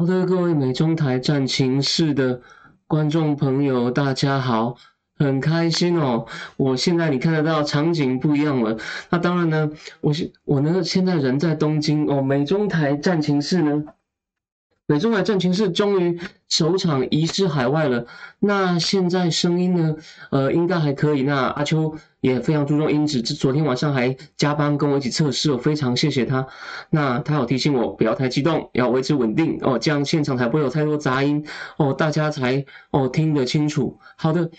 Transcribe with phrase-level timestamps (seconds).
[0.00, 2.40] 好的，各位美中台战情室的
[2.86, 4.76] 观众朋友，大家好，
[5.18, 6.24] 很开心哦。
[6.56, 8.78] 我现在你看得到场景不一样了。
[9.10, 9.68] 那当然呢，
[10.00, 12.22] 我现我呢现在人在东京哦。
[12.22, 13.82] 美中台战情室呢，
[14.88, 18.04] 美中台战情是终于首场移师海外了。
[18.40, 19.94] 那现在声音呢，
[20.30, 21.22] 呃，应该还可以。
[21.22, 21.94] 那阿秋。
[22.20, 26.44] 也非常注重音质，这昨天晚上还加班跟我一起测试，我非常谢谢他。
[26.90, 31.46] 那他有提醒我不要太激动，要维持稳定哦，这样现场才不会有太多杂音
[31.76, 33.96] 哦，大家才哦听得清楚。
[34.16, 34.50] 好的，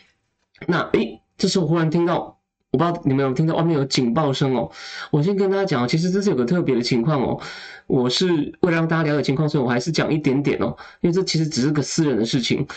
[0.67, 2.38] 那诶，这时候忽然听到，
[2.71, 4.69] 我不知道你们有听到外面有警报声哦。
[5.11, 7.39] 我先跟大家讲，其实这是有个特别的情况哦，
[7.87, 8.27] 我是
[8.61, 12.67] 为了让大家了解情况，所以我还是讲一点点哦，因为这其实只是个私人的事情。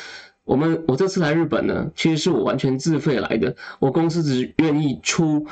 [0.45, 3.55] 我们我这次来日本呢，其实是我完全自费来的。
[3.79, 5.47] 我公司只愿意出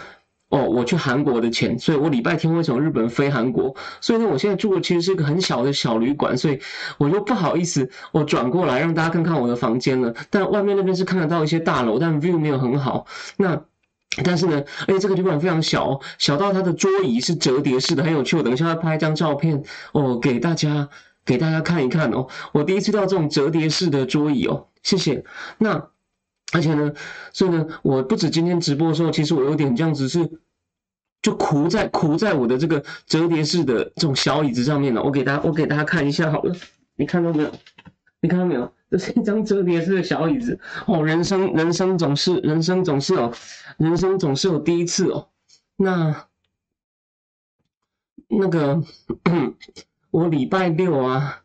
[0.48, 3.72] 哦，我去韩国的钱，所以我礼拜天会从日本飞韩国。
[4.00, 6.58] 所以呢，我现在住的其实是一个很小的小旅馆，所以
[6.98, 10.12] 我就不好意思，我转过来让大家看看我的房间了。
[10.28, 13.06] 但外面那边是看得到一些大楼，但 view 没有很好。
[13.36, 13.62] 那
[14.24, 18.36] 但是呢，而且这个旅馆非常小，小到它的桌椅是折叠式的，很有趣。
[18.36, 20.88] 我等一下要拍一张照片哦，给大家
[21.24, 22.26] 给大家看一看哦。
[22.52, 24.66] 我第一次到这种折叠式的桌椅哦。
[24.82, 25.24] 谢谢。
[25.58, 25.88] 那
[26.52, 26.92] 而且呢，
[27.32, 30.28] 所以呢，我不止今天直播的时候，其实我有点这样子是，
[31.22, 35.02] 就哭在哭在我的这个折叠式的这种小椅子上面了。
[35.02, 36.54] 我给大家，我给大家看一下好了。
[36.96, 37.52] 你看到没有？
[38.20, 38.72] 你看到没有？
[38.90, 41.04] 这是一张折叠式的小椅子哦。
[41.04, 43.32] 人生，人生总是，人生总是哦，
[43.78, 45.28] 人生总是有第一次哦。
[45.76, 46.26] 那
[48.28, 48.82] 那个，
[50.10, 51.42] 我礼拜六啊。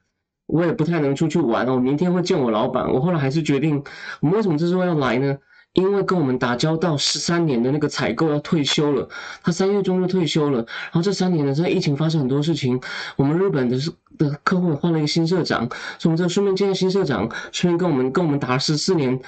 [0.47, 2.94] 我也不太能出去玩哦，明天会见我老板。
[2.94, 3.84] 我后来还是决定，
[4.20, 5.40] 我们为什么这时候要来呢？
[5.75, 9.08] 因为跟我们打交道十三年的那个采购要退休了，
[9.44, 10.58] 他三月中就退休了。
[10.58, 12.81] 然后这三年呢，在疫情发生很多事情，
[13.16, 15.69] 我们日本的是的客户换了一个新社长，
[16.00, 19.22] 所以我们这顺便见新社长，顺便跟我们跟我们打了十四年，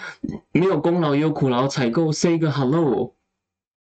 [0.51, 3.13] 没有功劳也有苦劳，采购 say 一个 hello。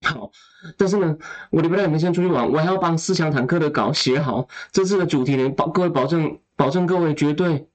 [0.06, 0.31] 好，
[0.78, 1.17] 但是呢，
[1.50, 4.47] 我礼拜六你们先出去玩，我还要帮四强坦克的稿写好。
[4.72, 6.38] 这次的主题呢，保各位保证。
[6.57, 7.66] 保证各位绝对，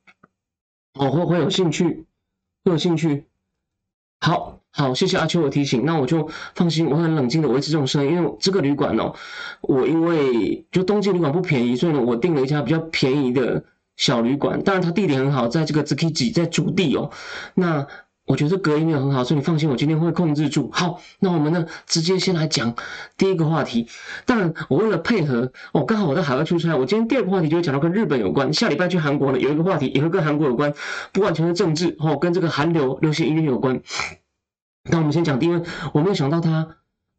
[0.94, 2.06] 我会会有兴趣，
[2.62, 3.24] 会有兴趣。
[4.20, 9.14] 好好，谢谢阿秋的提醒，那我就放心，我很冷静的维持这种声音，因为这个旅馆哦，
[9.62, 13.64] 我因为就东京旅馆不便宜，所以呢，我订了一家比较便宜的
[13.96, 17.10] 小旅馆，当然它地点很好，在这个 z k i 在主地哦，
[17.54, 17.86] 那。
[18.28, 20.68] 我觉得隔音没有很好，所以你放心，我今天会控制住。
[20.72, 22.74] 好，那我们呢，直接先来讲
[23.16, 23.86] 第一个话题。
[24.24, 28.52] 当然，我为了配合，哦，刚好我在海外出差，我今天第二个话题就会讲到跟日本有关。
[28.52, 30.74] 下礼拜去韩国呢，有一个话题也会跟韩国有关，
[31.12, 33.80] 不完全是政治，哦，跟这个韩流流行音乐有关。
[34.88, 36.68] 那我们先讲第一位，我没有想到他，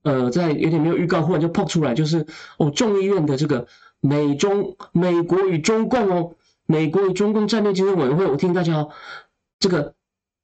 [0.04, 2.26] 呃，在有点没有预告，忽然就 pop 出来，就是
[2.58, 3.68] 哦，众议院的这个
[4.00, 6.36] 美中美国与中共哦，
[6.66, 8.90] 美国与中共战略竞争委员会，我听大家哦
[9.60, 9.94] 这个。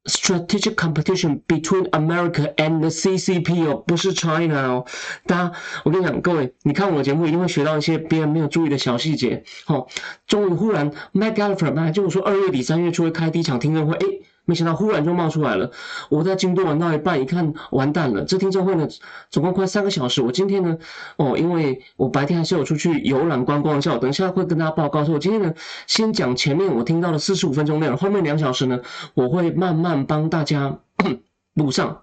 [0.05, 4.85] Strategic competition between America and the CCP 哦，不是 China 哦。
[5.25, 5.53] 大家，
[5.85, 9.45] 我跟你讲，各位，你看我的节目一定会学到一些别人没有注意的小细节。
[9.63, 9.87] 好，
[10.27, 14.05] 终于忽然 m a c g a l l e r 就说二月底三月初会开第一场听证会，哎。
[14.45, 15.71] 没想到忽然就冒出来了，
[16.09, 18.25] 我在京都玩到一半，一看完蛋了。
[18.25, 18.87] 这听证会呢，
[19.29, 20.21] 总共快三个小时。
[20.21, 20.77] 我今天呢，
[21.15, 25.05] 哦，因为我白天还是有出去游览观光一下，我等一下会跟大家报告。
[25.05, 25.53] 说我今天呢，
[25.87, 28.81] 先讲前面我听到的四十五分钟内容，后面两小时呢，
[29.13, 30.77] 我会慢慢帮大家
[31.55, 32.01] 补上。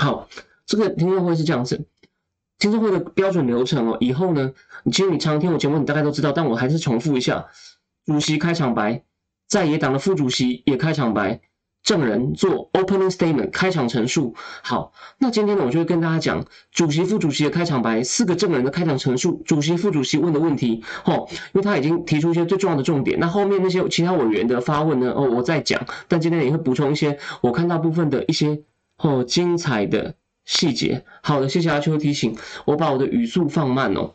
[0.00, 0.28] 好，
[0.66, 1.86] 这个听证会是这样子，
[2.58, 3.96] 听证会的标准流程哦。
[4.00, 4.52] 以后呢，
[4.82, 7.46] 你其实你常听我节目，你大概都知道，但我还是重复一下：
[8.04, 9.04] 主席开场白，
[9.46, 11.40] 在野党的副主席也开场白。
[11.88, 14.34] 证人做 opening statement 开场陈述。
[14.62, 20.84] 好，那今天呢，我就会跟大家讲主席、副主席的开场白，四个证人的开场陈述，主席、副主席问的问题。
[21.02, 25.86] 吼，因为他已经提出一些最重要的重点，那后面那些其他委员的发问呢，哦，我再讲。
[26.08, 28.60] 但今天也会补充一些我看到部分的一些
[28.98, 30.14] 哦精彩的
[30.44, 31.06] 细节。
[31.22, 32.36] 好的，谢谢阿秋提醒，
[32.66, 34.12] 我把我的语速放慢哦。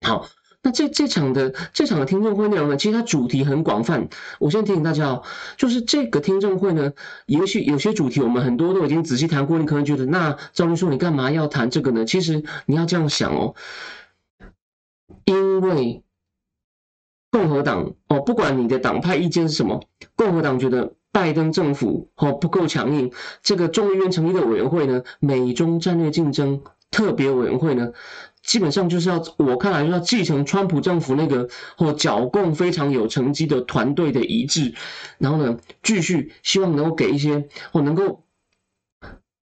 [0.00, 0.26] 好。
[0.66, 4.08] 那这这场的这场的听证会内容呢，其实它主题很广泛。
[4.40, 5.22] 我先提醒大家哦，
[5.56, 6.92] 就是这个听证会呢，
[7.26, 12.04] 也许有些主题我们很多都已经仔细谈过，你可能觉得那赵律师你干嘛要谈这个呢？
[12.04, 13.54] 其实你要这样想哦，
[15.24, 16.02] 因为
[17.30, 19.80] 共和党哦，不管你的党派意见是什么，
[20.16, 26.60] 共和党觉得拜登政府哦不够强硬，这个众议院成立的委员会呢，美中战略竞争
[26.90, 27.92] 特别委员会呢，
[28.46, 34.72] 基本上就是要我看来就要继承川普政府那个或剿共非常有成绩的团队的遗志，
[35.18, 38.22] 然后呢，继续希望能够给一些或能够。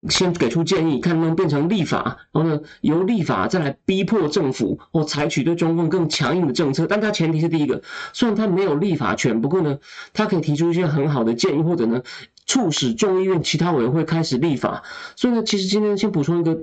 [0.10, 6.86] 先给出建议，看能不能变成立法，然后呢，由立法再来逼迫政府或采取对中共更强硬的政策。
[6.86, 7.82] 但他前提是第一个，
[8.14, 9.80] 虽然他没有立法权，不过呢，
[10.14, 12.04] 他可以提出一些很好的建议，或者呢，
[12.46, 14.84] 促使众议院其他委员会开始立法。
[15.16, 16.58] 所以呢，其实今天先补充一个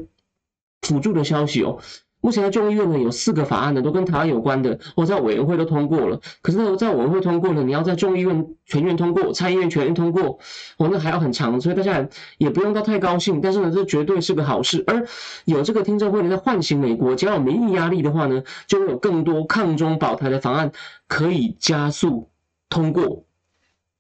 [0.83, 1.81] 辅助的消息哦。
[2.25, 6.19] 目前在众议院呢有四个法案呢都跟台湾有关的，我在委员会都通过了。
[6.41, 10.39] 可是呢，在委员会通过呢，你要在众议院全院通过，参议院全院通过，
[10.79, 13.43] 哦，那还要很长，所以大家也不用到太高兴。
[13.43, 14.83] 但是呢，这绝对是个好事。
[14.87, 15.07] 而
[15.45, 20.73] 有这个听证会呢，在唤醒美国，只要有民意压力的话呢，就会有更多抗中保台的法案
[21.07, 22.31] 可以加速
[22.71, 23.27] 通过。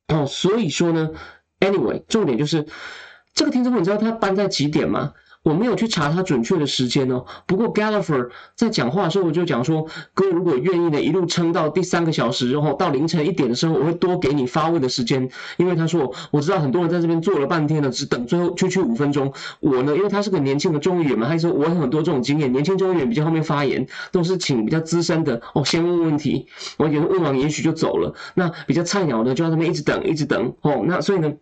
[0.09, 1.11] 哦，所以说呢
[1.61, 2.65] ，anyway，重点就是
[3.35, 5.12] 这个听证会，你知道它搬在几点吗？
[5.44, 7.25] 我没有去查他准确的时间哦。
[7.46, 15.31] 不过 Gallagher 在讲话的时候，我就讲说，哥如果愿意呢，一路撑到第三个小时，然后到凌晨一点的时候，我会多给你发问的时间。
[15.58, 19.32] 因为他说，我知道很多人在这边坐了半天了，只等最后区区五分钟。
[19.61, 26.47] 我呢，因为他是个年轻的众议员嘛，他说我有很多这种经验，年轻众议员比较后面发言都是请比较资深的哦，先问问题，
[26.79, 28.14] 我觉得问完也许就走了。
[28.32, 30.82] 那比较菜鸟的就在那边一直等，一直等哦。
[30.87, 31.35] 那所以呢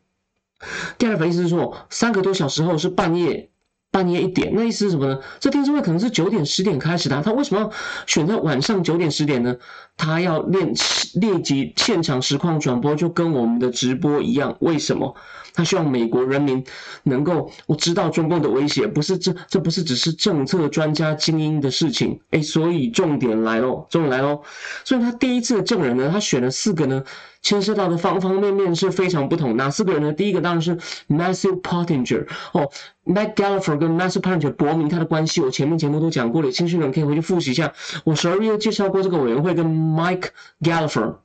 [0.98, 3.51] ，Gallagher 意思是说，三个多小时后是半夜。
[3.92, 5.20] 半夜一点，那意思是什么呢？
[5.38, 7.70] 这听证会可能是九点十点开始的，他为什么要
[8.06, 9.54] 选在晚上九点十点呢？
[9.98, 10.72] 他要练
[11.14, 14.56] 列集现场实况转播，就跟我们的直播一样。
[14.60, 15.14] 为什么？
[15.54, 16.64] 他希望美国人民
[17.02, 22.18] 能够我知道中共的威胁，不是这这不是只是政策专家精英的事情。
[22.30, 24.40] 哎，所以重点来喽，重点来喽。
[24.84, 27.04] 所以他第一次的证人呢，他选了四个呢。
[27.42, 29.56] 牵涉到的方方面面是非常不同。
[29.56, 30.12] 哪四个人呢？
[30.12, 30.76] 第一个当然是
[31.08, 32.70] Matthew Pottinger 哦
[33.04, 37.72] ，Matt Gallagher 跟 Matthew Pottinger 伯明他的关系，我前面节目都讲过了，兴趣的人可以回去复习一下。
[38.04, 40.28] 我十二月介绍过这个委员会跟 Mike
[40.62, 41.16] Gallagher。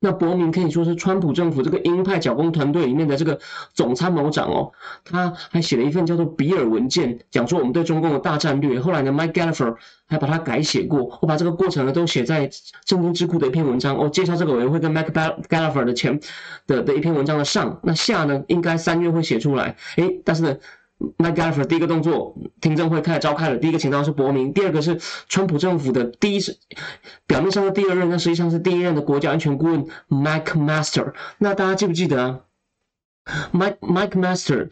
[0.00, 3.38] 那伯明可以说是川普政府这个鹰派剿共团队里面的这个
[3.74, 4.70] 总参谋长哦，
[5.04, 8.78] 他还写了一份叫做比尔文件，讲说我们对中共的大战略。
[8.78, 9.74] 后来呢，Mike Gallagher
[10.06, 12.48] 还把它改写过，我把这个过程呢都写在
[12.84, 15.10] 正经智库的一篇文章哦，介绍这个委员会跟 Mike
[15.48, 16.20] Gallagher 的前
[16.66, 20.56] 的的一篇文章的上，那下呢应该三月会写出来，诶，但是呢。
[21.16, 23.56] 麦加菲第一个动作，听证会开始召开了。
[23.56, 26.58] 第一个请到是伯明，第二个是川普政府的第一是
[27.26, 31.14] 表面上的第二任，但实际上是第一任的国家安全顾问 Mike Master。
[31.38, 32.40] 那大家记不记得啊
[33.52, 34.70] ？Mike Mike Master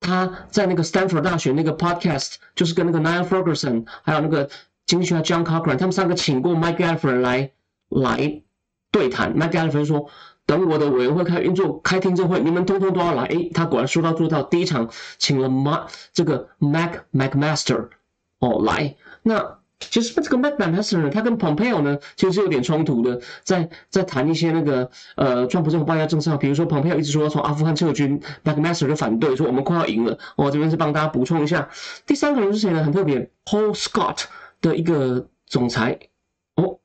[0.00, 4.50] 他在那个 Stanford 大学那个 podcast，就是跟那个 Niall Ferguson 还有那个
[4.84, 7.50] 经济学家 John Cochrane 他们三个请过 Mike g a l f e r 来
[7.88, 8.42] 来
[8.90, 9.34] 对谈。
[9.34, 10.10] Mike g a l f e r 说。
[10.48, 13.24] 等我的委员会开运作开听证会，你们通通都要来。
[13.24, 14.42] 诶，他果然说到做到。
[14.44, 17.90] 第一场请了 Mac 这个 Mac Macmaster
[18.38, 18.96] 哦来。
[19.22, 30.18] 那其实这个 Mac Macmaster 呢，他跟 Pompeo 呢其实是有点冲突的，在在谈一些那个呃川普政府外交政策，比如说 Pompeo 一直说要从阿富汗撤军，Macmaster 就反对说我们快要赢了。
[30.34, 31.68] 我这边是帮大家补充一下。
[32.06, 32.82] 第三个人是谁呢？
[32.82, 34.24] 很特别，Paul Scott
[34.62, 35.98] 的一个总裁。
[36.54, 36.78] 哦，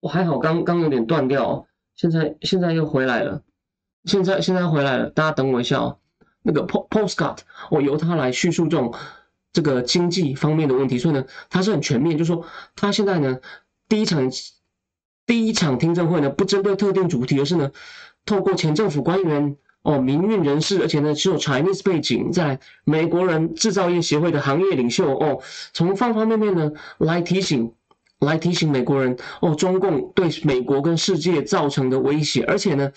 [0.00, 1.68] 我还好，刚刚有点断掉。
[2.00, 3.42] 现在现在又回来了，
[4.06, 5.98] 现在现在回来了，大家等我一下哦。
[6.42, 7.36] 那个 postcard，
[7.70, 8.94] 我由他来叙述这种
[9.52, 12.42] 这个经济方面的问题，所以呢，他是很全面，就是说
[12.74, 13.38] 他现在呢，
[13.86, 14.30] 第一场
[15.26, 17.70] 第一场听证会呢，不针对特定主题，而是呢，
[18.24, 25.42] 透过前政府官员哦、民运人士，而且呢，是有 Chinese 背景，在美国人制造业协会的行业领袖哦，
[25.74, 27.74] 从方方面面呢来提醒。
[28.26, 32.92] 来提醒美国人哦，中共对美国跟世界造成的威胁，而且呢，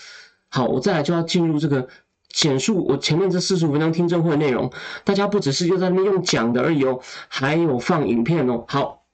[0.49, 1.87] 好，我再来就要进入这个
[2.29, 4.71] 简述我前面这四十五分钟听证会内容，
[5.03, 6.99] 大家不只是就在那边用讲的而已哦，
[7.29, 8.65] 还有放影片哦。
[8.67, 9.05] 好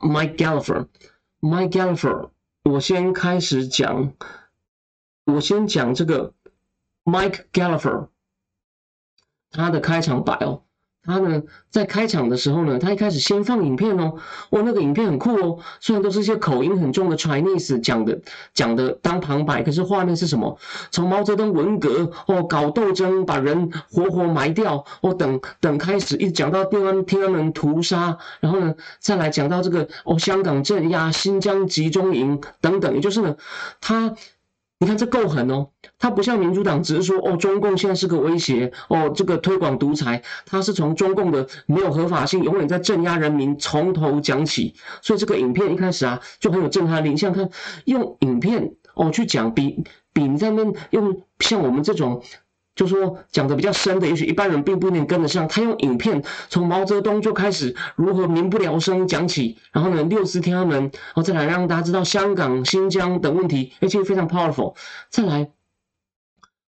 [0.00, 2.30] ，Mike Gallagher，Mike Gallagher，
[2.64, 4.14] 我先开始讲，
[5.26, 6.34] 我先讲这个
[7.04, 8.08] Mike Gallagher，
[9.50, 10.64] 他的开场白哦。
[11.02, 14.14] 他呢，在开场的时候呢，他一开始先放影片哦，
[14.50, 18.20] 哦，那个影片很酷哦，虽然都是一些口音很重的 Chinese 讲的，
[18.52, 20.58] 讲的当旁白，可是画面是什么？
[20.90, 33.36] 从毛泽东文革哦，搞斗争，把人活活埋掉哦，等等开始，一直讲到天安天安门屠杀，然后呢，再来讲到这个哦，香港镇压、新疆集中营等等，也就是呢，
[33.80, 34.14] 他。
[34.80, 35.68] 你看这够狠哦，
[35.98, 44.74] 他不像民主党，只是说哦，中共现在是个威胁哦，这个推广独裁，他是从中共的没有合法性，永远在镇压人民，从头讲起。
[45.02, 47.10] 所以这个影片一开始啊，就很有震撼力。
[47.10, 47.50] 你像看
[47.84, 49.84] 用影片哦去讲，比
[50.14, 52.22] 比你在那用像我们这种。
[52.80, 55.46] 就说讲的比较深的，也许一般人并不一定跟得上。
[55.46, 64.74] 他用影片从毛泽东就开始如何民不聊生讲起，然后呢六四天安门，然后再来让大家知道香港、新疆等问题，而且非常 powerful。
[65.10, 65.50] 再来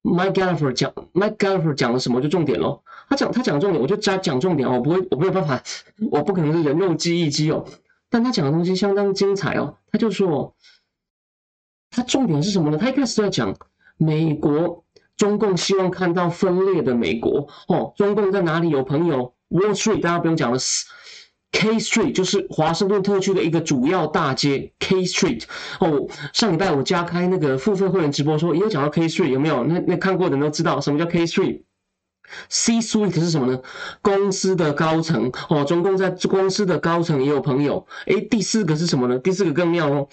[0.02, 2.84] ，Mike Gallagher 讲，Mike Gallagher 讲了什么就重点咯。
[3.08, 5.62] 他讲他讲重点，我就加讲重点，我不会我没有办法，
[6.10, 7.64] 我不可能是人肉记忆机哦。
[8.10, 9.78] 但他讲的东西相当精彩哦。
[9.90, 10.54] 他就说，
[11.90, 12.76] 他重点是什么呢？
[12.76, 13.56] 他一开始就在讲
[13.96, 14.84] 美国。
[15.16, 17.92] 中共希望看到分裂的美国哦。
[17.96, 20.58] 中共在哪里有朋友？Wall Street 大家不用讲了
[21.52, 25.44] ，K Street 就是华盛顿特区的一个主要大街，K Street
[25.80, 26.08] 哦。
[26.32, 29.62] 上礼拜我加开那个付费会员直播，说也有讲到 K Street，有没有？
[29.64, 31.62] 那那看过的人都知道什么叫 K Street。
[32.48, 33.58] C-suite 是什么呢？
[34.00, 37.86] 公司的高层哦，中共在公司的高层也有朋友。
[38.06, 39.18] 诶，第四个是什么呢？
[39.18, 40.08] 第四个更妙哦。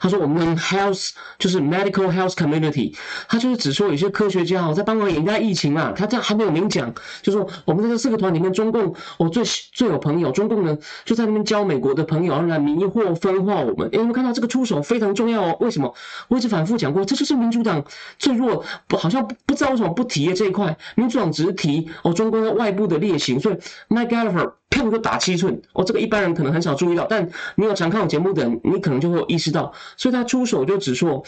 [0.00, 2.96] 他说我们 health 就是 medical health community，
[3.28, 5.92] 他就是只说有些科学家哦在帮忙掩盖疫情嘛。
[5.92, 13.88] 他这样还没有明讲，就说我们在这四个团里面，中共哦最最有朋友，中共呢就在那边教美国的朋友然后来迷惑分化我们。
[13.92, 15.56] 诶，我们看到这个出手非常重要哦。
[15.60, 15.94] 为什么？
[16.28, 17.84] 我一直反复讲过，这就是民主党
[18.18, 20.76] 最弱，不好像不不知道为什么不提这一块。
[20.94, 21.57] 民主党只是。
[21.58, 23.56] 提哦，中共的外部的劣行，所以
[23.90, 25.60] Mike Gallagher 啪就打七寸。
[25.74, 31.22] 哦，这个一般人可能很少注意到，但你有常看我节目的人，你可能就会意识到，所以他出手就只说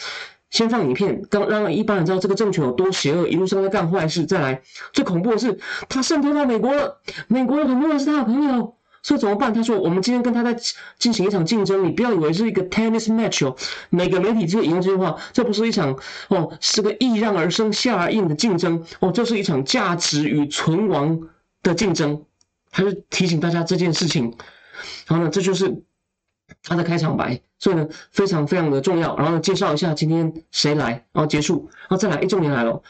[0.49, 4.63] 先放影片，刚让一般人知道这个政权有多邪恶，一路上在干坏事，再来。
[4.93, 5.59] 最恐怖的是
[5.89, 8.77] 他渗透到美国了，美国有很多人是他的朋友。
[9.03, 9.53] 所以怎么办？
[9.55, 10.55] 他说：“我们今天跟他在
[10.99, 13.57] 进行一场竞争，你不要以为是一个 tennis match 哦。
[13.89, 21.19] 每个媒体就引用这句话，这不是一场哦，是个易让而生下而应的竞争哦，这是一场价值与存亡
[21.63, 22.23] 的竞争。”
[22.71, 24.37] 他就提醒大家这件事情。
[25.07, 25.83] 然后呢，这就是
[26.63, 27.41] 他的开场白。
[27.59, 29.17] 所以呢，非常非常的重要。
[29.17, 32.21] 然后呢，介绍一下今天谁来，然后结束，然后再来。
[32.21, 32.83] 一重点来了，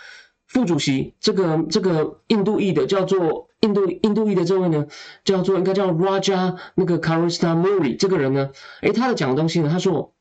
[0.48, 3.48] 副主席这个这个印度裔的叫做。
[3.60, 4.86] 印度印度裔的这位呢，
[5.24, 8.50] 叫做应该叫 Raja 那个 Karistamuri 这个人呢，
[8.80, 10.14] 诶，他的讲的东西呢，他说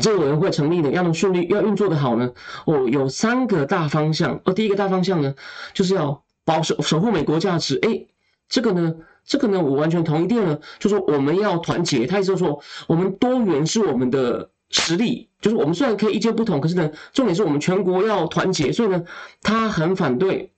[0.00, 2.32] 这个委员会成立呢，要能顺利要运作的好呢，
[2.66, 4.40] 哦，有三个大方向。
[4.44, 5.34] 哦，第一个大方向呢，
[5.72, 7.78] 就是要保守守护美国价值。
[7.82, 8.06] 诶，
[8.48, 10.26] 这个呢，这个呢，我完全同意。
[10.26, 12.06] 第二呢，就说我们要团结。
[12.06, 18.70] 他意思说，我们多元是我们的实力，就是我们虽然可以意见不同，可是呢，重点是我们全国要团结。
[18.70, 19.02] 所以呢，
[19.42, 20.52] 他很反对。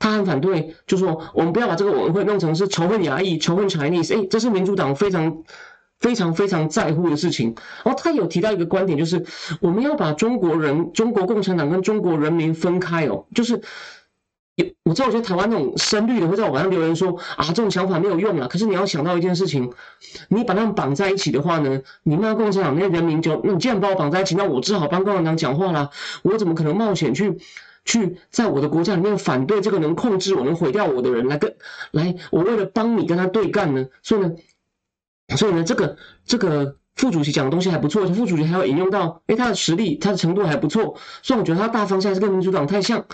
[0.00, 5.44] 他很反对，就说我们不要把这个委员会弄成是仇恨亚裔、仇恨 Chinese，哎，这是民主党非常、
[5.98, 7.54] 非常、非常在乎的事情。
[7.84, 9.26] 然后他有提到一个观点，就是
[9.60, 13.26] 我们要把中国人、中国共产党跟中国人民分开哦。
[13.34, 13.60] 就是
[14.54, 18.48] 有我知道，我觉得台湾那种深绿的会在网上留言说啊，这种想法没有用了。
[18.48, 19.70] 可是你要想到一件事情，
[20.28, 25.90] 你把他们绑在一起的话呢，你骂共产党那些人民就，你既然把我绑在一起，那我只好帮共产党讲话啦。
[26.22, 27.36] 我怎么可能冒险去？
[27.84, 31.54] 去在我的国家里面反对这个能控制我、能毁掉我的人来跟
[31.90, 33.86] 来，我为了帮你跟他对干呢？
[34.02, 34.32] 所以呢，
[35.36, 43.06] 所以呢，这个这个副主席讲的东西还不错，副主席还要引用到，哎，他的实力、他的程度还不错，所以我觉得他大方向是跟民主党太像，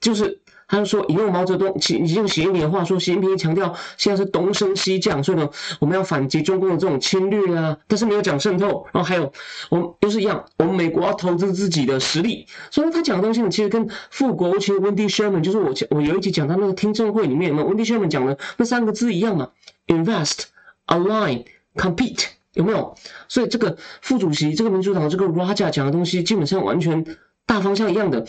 [0.00, 0.40] 就是。
[0.68, 5.48] 他就说引用毛泽东，其用习近平的话说，习近平强调现在是东升西降，所以呢，
[5.80, 8.86] 我们要反击中共的这种侵略啊，但是没有讲渗透。
[8.92, 9.30] 然后还有，
[9.68, 12.46] 我们又是一样，我们美国要投资自己的实力。
[12.70, 19.48] 所以他讲的东西呢，其实跟副国务卿 Wendy Sherman，就是我我有一集讲他那个听证会里面，有 Wendy Sherman 讲的那三个字一样嘛
[19.88, 20.44] ，invest,
[20.86, 22.94] align, compete，有没有？
[23.28, 27.04] 所以这个副主席，这个民主党这个 Raja 讲的东西，基本上完全
[27.46, 28.24] 大方向一样的。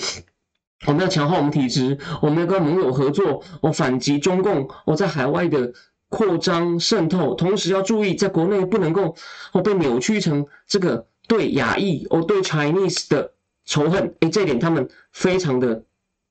[0.86, 5.74] 我们要强化我们体制，我们要跟盟友合作，我反击中共，我在海外的
[6.10, 9.16] 扩张渗透，同时要注意在国内不能够
[9.54, 13.34] 哦被扭曲成这个对亚裔哦对 Chinese 的
[13.66, 15.84] 仇恨，哎，这点他们非常的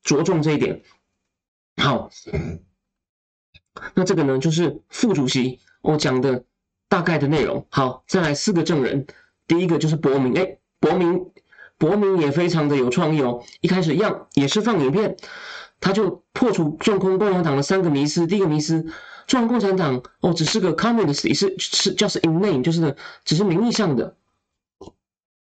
[0.03, 0.83] 着重这一点。
[1.83, 2.11] 好，
[3.95, 6.45] 那这个呢就是副主席我讲的
[6.89, 7.67] 大概的内容。
[7.71, 9.07] 好，再来四个证人，
[9.47, 11.32] 第一个就是伯明，哎，伯明。
[11.83, 15.17] 伯明也非常的有创意哦，一开始一样也是放影片，
[15.81, 18.25] 他就破除中共共产党的三个迷思。
[18.25, 18.87] 第一个迷思，
[19.27, 24.15] 中国共产党哦只是个 communist，也是是叫是 in name，就是呢只是名义上的。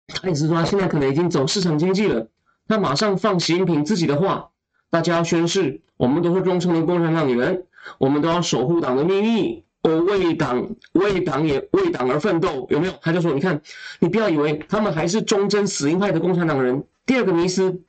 [0.06, 2.28] 他也是说现在可能已经走市场经济了。
[2.68, 4.50] 他马上放习近平自己的话，
[4.88, 7.64] 大家要宣誓，我们都是忠诚的共产党员，
[7.99, 9.64] 我们都要守护党的秘密。
[9.82, 12.92] 我为党，为党也为党而奋斗，有没有？
[13.00, 13.60] 他就说：“你看，
[13.99, 17.80] 你不要以为他们还是忠贞死硬派的共产党人。”第二个迷思，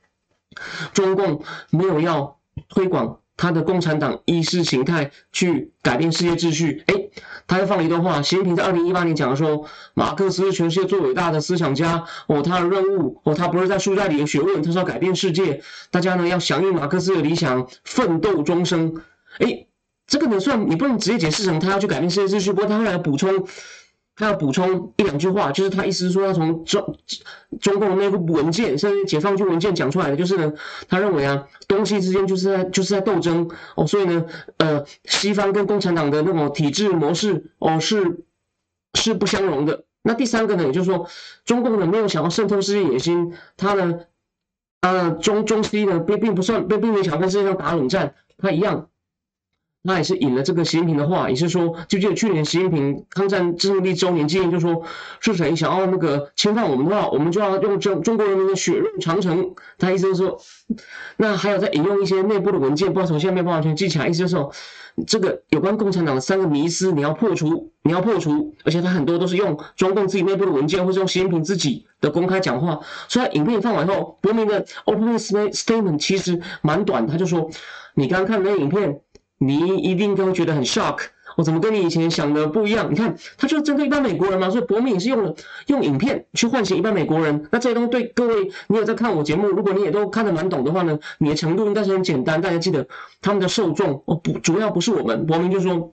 [0.92, 6.82] 中共没有要推广他的共产党意识形态去改变世界秩序。
[6.86, 6.94] 哎，
[7.46, 15.62] 他又放了一段话，习近平在二零一八年讲说，马克思是全世界最伟大的思想家哦，他的任务哦，他不是在书斋里的学问，他是要改变世界。
[15.90, 19.02] 大家呢要响应马克思的理想，奋斗终生。
[19.38, 19.66] 哎，
[20.06, 23.46] 这个呢算你不能直接解释成他要去改变世界秩序，不过他后来补充。
[24.14, 26.98] 他要补充一两句话，就是他意思是说，他从中
[27.62, 30.52] 中共的内部文件，甚至解放军文件讲出来的，就是呢，
[30.86, 34.26] 他认为啊，东西之间就是在就是在斗争哦，所以呢，
[34.58, 38.22] 呃，西方跟共产党的那种体制模式哦是
[38.92, 39.84] 是不相容的。
[40.02, 41.08] 那第三个呢，也就是说，
[41.46, 44.00] 中共呢没有想要渗透世界野心，他呢，
[44.82, 48.88] 呃，中中西呢并并不算并并没想跟世界上打冷战，他一样。
[49.84, 54.80] 那也是引了这个习近平的话，也是说，就记得去年习近平抗战胜利周年纪念，就说
[55.18, 59.54] 是谁想要那个侵犯我们的话，我们就要用中中国人民的血润长城。
[59.78, 60.38] 他意思就是说，
[61.16, 64.06] 那还有在引用一些内部的文件，不知道从现在没办法完全记起来。
[64.06, 64.52] 意思就是说，
[65.04, 72.78] 这个有关共产党的三个迷思，你要破除，你要破除，而且他很多都是用中共自己内部的文件，或者用习近平自己的公开讲话。
[73.08, 77.50] 所以影片放完后，伯明的 opening statement 其实蛮短，他就说，
[77.94, 79.00] 你刚刚看那影片。
[79.44, 80.98] 你一定都会觉得很 shock，
[81.36, 82.88] 我怎么跟你以前想的不一样？
[82.90, 85.34] 你看，他就针对一般美国人嘛，所以博明也是用了
[85.66, 87.48] 用影片去唤醒一般美国人。
[87.50, 92.40] 那这些东西对各位，你有在看我节目，如果你也都看得蛮懂的话呢，你的程度应该是很简单。
[92.40, 92.86] 大家记得
[93.20, 95.92] 他们的受众哦，不主要不是我们，博明就说，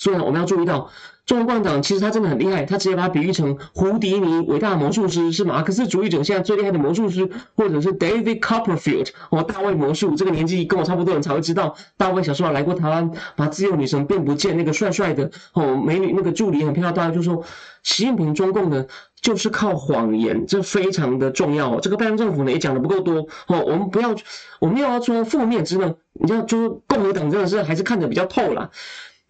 [0.00, 0.90] 所以我们要注意到。
[1.26, 10.16] 中国共产党其实他真的很厉害，他直接把它比喻成胡迪尼，伟大的魔术师，是马克思主义者现在最厉害的魔术师，或者是 David Copperfield 哦，大卫魔术。
[10.16, 17.44] 这个年纪跟我差不多人才会知道，大卫小时候来过台湾，把自由女神变不见，那个帅帅的哦，美女那个助理很漂亮，大家就说
[17.84, 18.84] 习近平中共呢
[19.20, 21.78] 就是靠谎言，这非常的重要。
[21.78, 24.16] 这个拜登政府呢也讲的不够多哦，我们不要，
[24.58, 28.68] 我们要说负面之论，你知道，就是共和党真的是还是看得比较透了。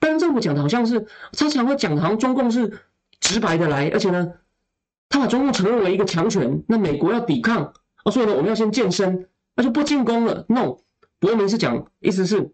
[0.00, 2.80] 但是政府讲的好像是，他常会讲的，好像中共是
[3.20, 4.32] 直白的来，而且呢，
[5.10, 10.46] 他把中共承认为一个强权，那美国要抵抗，哦，所以呢，我们要先健身，那就不进攻了。
[10.48, 10.78] No，
[11.18, 12.50] 伯明是讲，意思是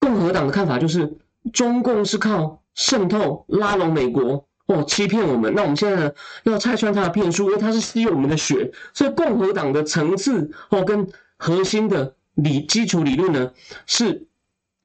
[0.00, 1.18] 共和党的看法就是，
[1.52, 5.54] 中共是靠渗透拉拢美国，哦，欺骗我们。
[5.54, 13.52] 那我们现在呢，要拆穿他的骗术，因为他是吸我们的血，所以共和党的层次哦，跟核心的理基础理论呢
[13.86, 14.26] 是。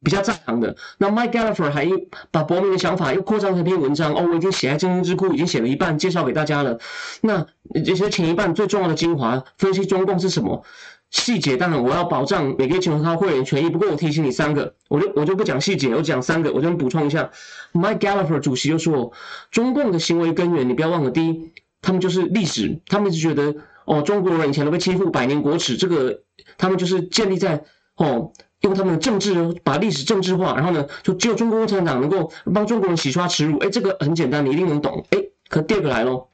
[0.05, 1.89] 比较在行的，那 Mike Gallagher 还
[2.29, 6.77] 把伯明的想法又扩张成一篇文章哦，我已经写在精英智库，已经写了一半，介绍给大家了。
[7.21, 7.47] 那
[7.83, 10.63] 这些前一半最重要的精华，分析中共是什么
[11.09, 11.57] 细节？
[11.57, 13.69] 当然我要保障每个金融他会员权益。
[13.71, 17.31] 不过我提醒你三个，我就我就不讲细节，我讲三个，我就补充一下。
[17.73, 19.11] Mike Gallagher 主席就说，
[19.49, 26.21] 中共的行为根源，你不要忘了，第一，他们就是历史，他们是觉得哦，中国人以前都被欺负，百年国耻，这个
[26.59, 27.63] 他们就是建立在
[27.95, 28.31] 哦。
[28.65, 33.57] 用他们的政治把历史政治化，然后呢，就只有中国共产党能够帮中国人洗刷耻辱。
[33.59, 35.05] 哎，这个很简单，你一定能懂。
[35.11, 36.27] 哎，可第二个来喽，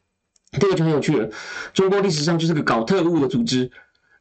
[0.60, 1.30] 第二个就很有趣了。
[1.74, 3.70] 中国历史上就是个搞特务的组织。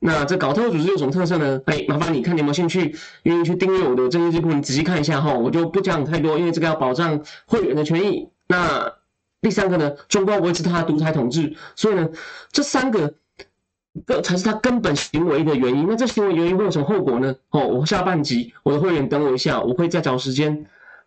[0.01, 1.61] 那这搞特务组织有什么特色呢？
[1.67, 5.33] 哎，麻烦你看你有没有兴趣，愿意去订阅我的政治智库，你仔细看一下哈。
[5.33, 8.29] 我就不讲太多，因为这个要保障会员的权益。
[8.49, 8.93] 那
[9.41, 12.09] 第三个呢，中国维持它的独裁统治，所以呢，
[12.51, 13.15] 这三个。
[14.07, 15.87] 这才是他根本行为的原因。
[15.89, 17.35] 那这行为原因会有什么后果呢？
[17.51, 20.65] 哦，我下半集我的会员等我一下，我会再找时间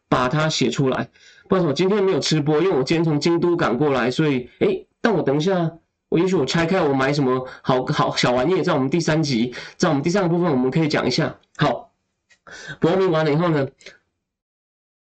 [0.10, 1.08] 把它写出来。
[1.48, 5.72] 不然我今天没有吃播，因为我今天从京都赶过来，所以哎，但我等一下，
[6.10, 11.38] 我也许我拆开我买什么好好小玩意，在我们第三集，在我们第三个部分我们可以讲一下。
[11.56, 11.92] 好，
[12.82, 13.66] 博明完了以后呢，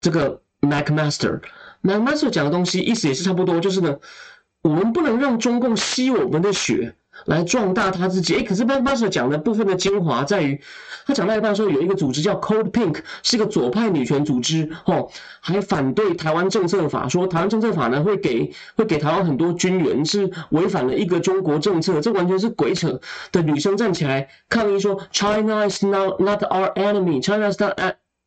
[0.00, 3.96] 这个 MacMaster，MacMaster 讲的东西意思也是差不多，就是呢，
[4.62, 6.94] 我们不能让中共吸我们的血。
[7.26, 10.60] 来壮大他自己，哎，可是 Ben Buster 讲的部分的精华在于，
[11.06, 15.08] 他讲到一半说有一个组织叫 Cold Pink，是个左派女权组织，哦，
[15.40, 23.00] 还反对台湾政策法，说台湾政策法呢会给会给台湾很多军援，是违反了一个中国政策，这完全是鬼扯
[23.32, 23.42] 的。
[23.42, 27.78] 女生站起来抗议说，China is not not our enemy，China is not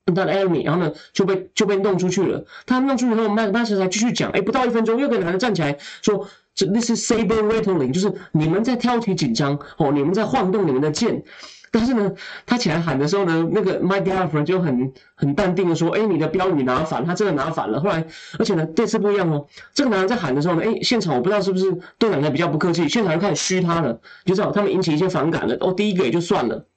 [0.06, 2.46] not enemy，然后呢就被就被弄出去了。
[2.66, 6.28] 他弄出去以后，Ben Buster 才继续讲，哎，不到一分钟，又个男的站起来说。
[6.56, 11.24] 这那是 saber rattling，就是你们在挑起紧张哦，你们在晃动你们的剑。
[11.72, 12.14] 但是呢，
[12.46, 18.06] 他起来喊的时候呢，那个 Mike Gallagher 就很很淡定的说：“哎，你的标语拿反，他真的拿反了。”后来，
[18.38, 25.58] 而且呢，这次不一样哦，这个男人在喊的时候呢，哎，现场我不知道是不是对奶奶比较不客气，现场就开始嘘他了，就知道他们引起一些反感了。
[25.62, 26.68] 哦，第一个也就算了，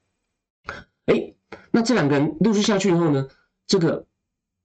[1.04, 1.34] 哎，
[1.72, 3.28] 那这两个人陆续下去以后呢，
[3.66, 4.06] 这个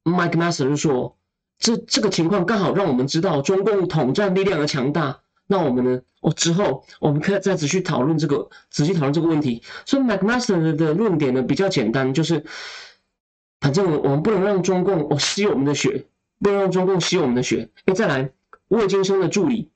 [0.05, 1.17] Mike Master 就说。
[1.61, 5.21] 这这个情况刚好让我们知道中共统战力量的强大。
[5.47, 6.01] 那我们呢？
[6.21, 9.61] 哦，之后我们可以再仔细讨论这个，仔细讨论这个问题。
[9.85, 12.45] 所以 McMaster 的论点呢比较简单，就是
[13.59, 16.05] 反正我们不能让中共吸我们的血，
[16.39, 17.69] 不能让中共吸我们的血。
[17.85, 18.31] 哎，再来，
[18.69, 19.71] 魏金生的助理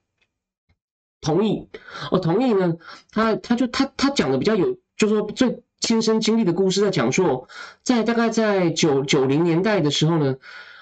[1.19, 1.67] 同意，
[2.09, 2.77] 哦，同意呢，
[3.11, 7.47] 他他就他他讲的比较有，就说最亲身经历的故事，在讲述，
[7.83, 10.37] 在大概在九九零年代的时候呢，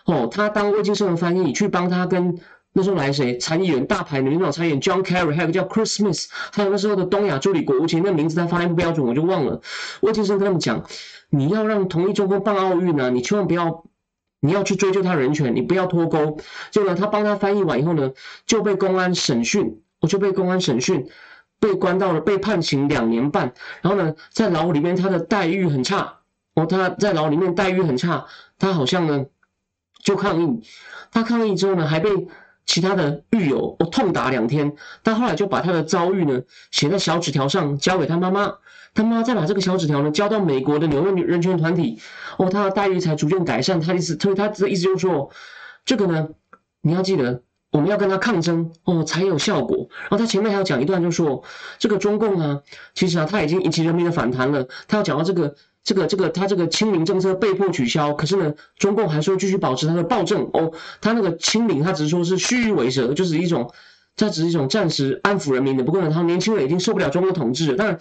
[0.06, 2.40] 哦，他当魏晋生的翻译，去帮他跟。
[2.76, 3.38] 那时候来谁？
[3.38, 9.62] 参议员大牌民主党参议员 John Kerry，还有个叫 Chris Smith，还有那时候的东亚助理国务卿，那名字他发音不标准，我就忘了。
[10.02, 10.84] 魏晋生跟他们讲，
[11.30, 13.84] 你要让同一中共办奥运呢，你千万不要，
[14.40, 16.40] 你要去追究他人权，你不要脱钩。
[16.72, 18.12] 结果呢，他帮他翻译完以后呢，
[18.48, 21.08] 就被公安审讯，我就被公安审讯，
[21.60, 23.54] 被关到了，被判刑两年半。
[23.84, 26.22] 然后呢，在牢里面他的待遇很差，
[26.56, 28.26] 哦，他在牢里面待遇很差，
[28.58, 29.24] 他好像呢
[30.04, 30.62] 就抗议，
[31.12, 32.28] 他抗议之后呢还被。
[32.66, 38.54] 其他的狱友，我痛打两天，他后来就把他的遭遇呢写在小纸条上，交给他妈妈，
[38.94, 42.00] 他妈再把这个小纸条呢交到美国的纽约人权团体，
[42.38, 43.82] 哦，他的待遇才逐渐改善。
[43.82, 45.30] 他的意思，所以他的意思就是说，
[45.84, 46.30] 这个呢，
[46.82, 49.90] 你要记得，我们要跟他抗争哦，才有效果。
[50.04, 51.44] 然后他前面还要讲一段，就说
[51.80, 52.62] 这个中共啊，
[52.94, 54.66] 其实啊，他已经引起人民的反弹了。
[54.88, 55.54] 他要讲到这个。
[55.84, 63.70] 这个这个他这个清零政策被迫取消，可是呢，中共还说继续保持他的暴政哦，他那个清零，他只是说是虚与委蛇，就是一种，
[64.16, 65.84] 这只是一种暂时安抚人民的。
[65.84, 67.78] 不过呢，他年轻人已经受不了中国统治了。
[67.78, 68.00] 当然，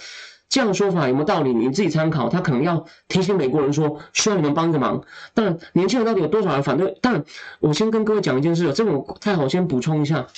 [0.48, 2.28] 这样的说法有没有道理，你自己参考。
[2.28, 5.02] 他可能要提醒美国人说，需要你们帮个忙。
[5.34, 6.96] 但，年轻人到底有多少人反对？
[7.00, 7.24] 但
[7.58, 10.28] 我先跟各位讲一件事，这个我太好，先补充一下。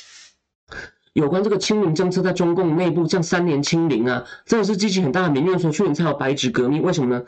[1.15, 7.25] 有关这个清零政策在中共内部这样三年清零啊，真的是激起很大的民怨，说去年才有白纸革命，为什么呢？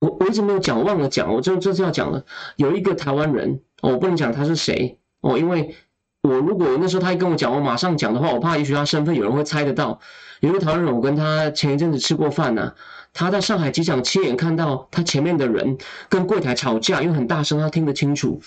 [0.00, 2.24] 我我一直没有讲，忘了讲，我这这次要讲了。
[2.56, 5.76] 有一个台湾人，我不能讲他是谁哦，因为
[6.22, 10.00] 我如果那时候他一跟我讲，我马上讲的话，我怕也许他身份有人会猜得到。
[10.40, 12.72] 有一个台湾人，我跟他前一阵子吃过饭呢，
[13.12, 18.40] 他在上海机场亲眼看到他前面的人跟柜台吵架，因为很大声，他听得清楚，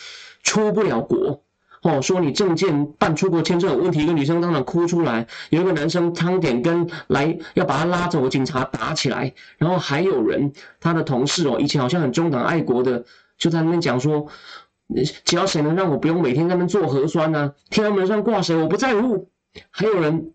[0.44, 1.42] 出不了国。
[1.84, 13.06] 哦，说你证件办出国签证有问题，一个女生当场哭出来，有一个男生差点跟来要把他拉走，警察打起来，然后还有人他的同事哦，以前好像很中党爱国的，
[13.38, 14.28] 就在那边讲说，
[15.24, 19.30] 只要谁能让我不用每天在那边做核酸呢，天安门上挂谁我不在乎，
[19.70, 20.32] 还有人。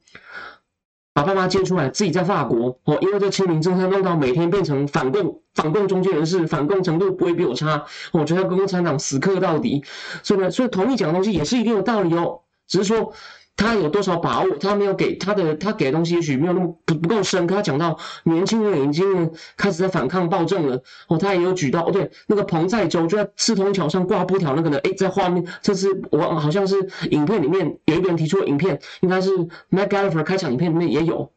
[1.14, 9.82] 把爸妈接出来，自己在法国哦，因为这清明政策弄到每天变成反共、反共中间人士，反共程度不会比我差，我觉得跟共产党死磕到底，
[10.22, 13.12] 所以呢，所以同意讲的东西也是一定有道理哦，只是说。
[13.54, 14.56] 他有多少把握？
[14.56, 17.46] 他没有给他的，他给的东西也许没有那么不不够深。
[17.46, 26.76] 可他讲到年轻人已经开始在反抗暴政了哦，他也有举到哦，对，那个彭在洲就在赤通桥上挂布条那个呢，哎，在画面，这是我好像是
[27.10, 29.30] 影片里面有一个人提出的影片，应该是
[29.68, 31.30] Mac Gallagher 开场影片里面也有。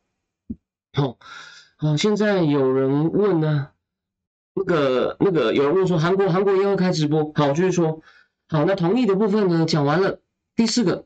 [0.94, 1.18] 好，
[1.78, 3.68] 好，现在有人问呢，
[4.56, 8.02] 那个那个有人问说韩国韩国也会开直播，好，就是说，
[8.48, 10.20] 好，那同意的部分呢讲完了，
[10.56, 11.06] 第四个。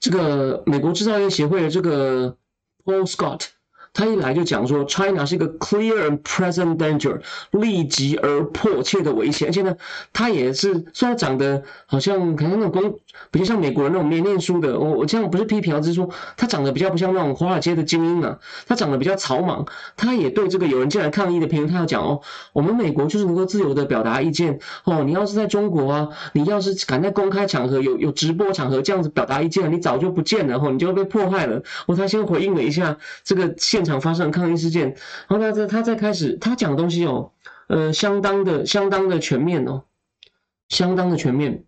[0.00, 2.36] 这个美国制造业协会的这个
[2.84, 3.46] Paul Scott。
[3.92, 9.48] 他一来就讲说，China 是一个 clear and present danger，立即而迫切的危险。
[9.48, 9.76] 而且呢，
[10.12, 14.78] 他也是虽然长得好像可能那种工，比较像美国人那种没念书的。
[14.78, 19.66] 我我这样不是批评而，是说他长得比较不像那种华尔街的精英啊，他长得比较草莽。
[19.96, 22.20] 他也对这个有人进来抗议的评论，他要讲哦，
[22.54, 25.02] 我们美国就是能够自由的表达意见哦。
[25.04, 31.62] 你要是在中国啊，你要是敢在公开场合有有直播场合这样子表达意见，你早就不见了哦，你就被迫害了。
[31.86, 33.84] 哦，他先回应了一下这个现。
[33.90, 34.94] 场发生的抗议事件，
[35.26, 37.32] 然后他在他在开始他讲的东西哦，
[37.66, 39.82] 呃，相当的相当的全面哦，
[40.68, 41.64] 相当的全面。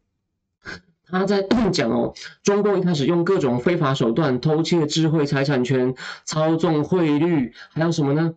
[1.13, 5.95] 他在讲哦，中共一开始用各种非法手段偷窃智慧财产权、
[6.25, 8.33] 操纵汇率，还有什么呢？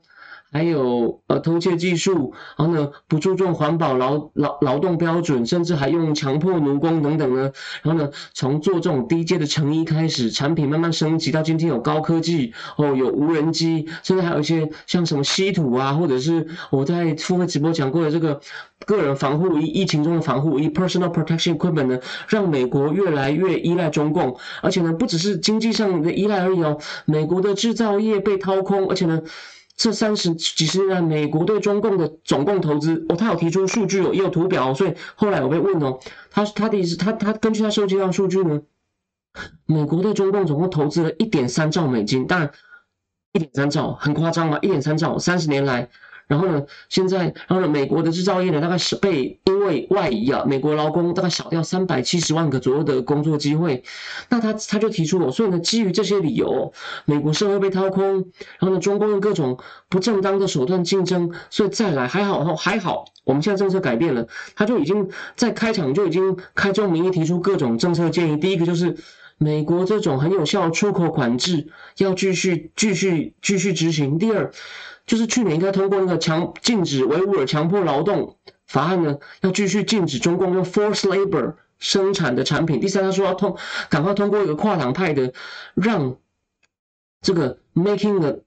[0.56, 7.52] 还有呃偷窃技术，然后呢不注重环保劳劳劳动标准，甚至还用强迫奴工等等呢。
[7.84, 18.40] 然后呢从做这种低阶的成衣开始，产品慢慢升级到今天有高科技哦，有无人机，甚至还有一些像什么稀土啊，或者是我在付费直播讲过的这个
[18.86, 29.22] 个人防护衣，疫情中的防护衣 （personal protection equipment） 呢，让美国越来越依赖中共，而且呢不只是经济上的依赖而已哦，美国的制造业被掏空，而且呢。
[29.76, 36.00] 这三十几十年来，美国对中共的总共投资哦，他有提出数据哦，也有图表，所以后来我被问哦，
[36.32, 38.62] 他他的意思，他他根据他收集到数据呢，
[39.66, 42.50] 美国对中共总共投资了一点三兆美金，但
[43.34, 45.90] 一点三兆很夸张啊，一点三兆三十年来，
[46.28, 53.84] 然后呢，现在，然后呢，美国的制造业呢，大概是被因为外移啊，美国劳工大概少掉三百七十万个左右的工作机会。
[54.30, 56.74] 那他他就提出了，所以呢，基于这些理由，
[57.06, 58.16] 美国社会被掏空，
[58.60, 68.38] 然后呢，中共用各种不正当的手段竞争，所以再来还好还好，我们现在政策改变了，他就已经在开场就已经开宗明义提出各种政策建议。
[68.38, 68.98] 第一个就是
[69.38, 74.18] 美国这种很有效出口管制要继续继续继续执行。
[74.18, 74.52] 第二。
[75.06, 82.80] 就是去年应该通过那个强禁止维吾尔强迫劳动法案呢，要继续禁止中共用 forced labor 生产的产品。
[82.80, 83.58] 第三，他说要通
[83.90, 85.34] 赶快通过一个跨党派的，
[85.76, 86.18] 让
[87.22, 88.42] 这个 making the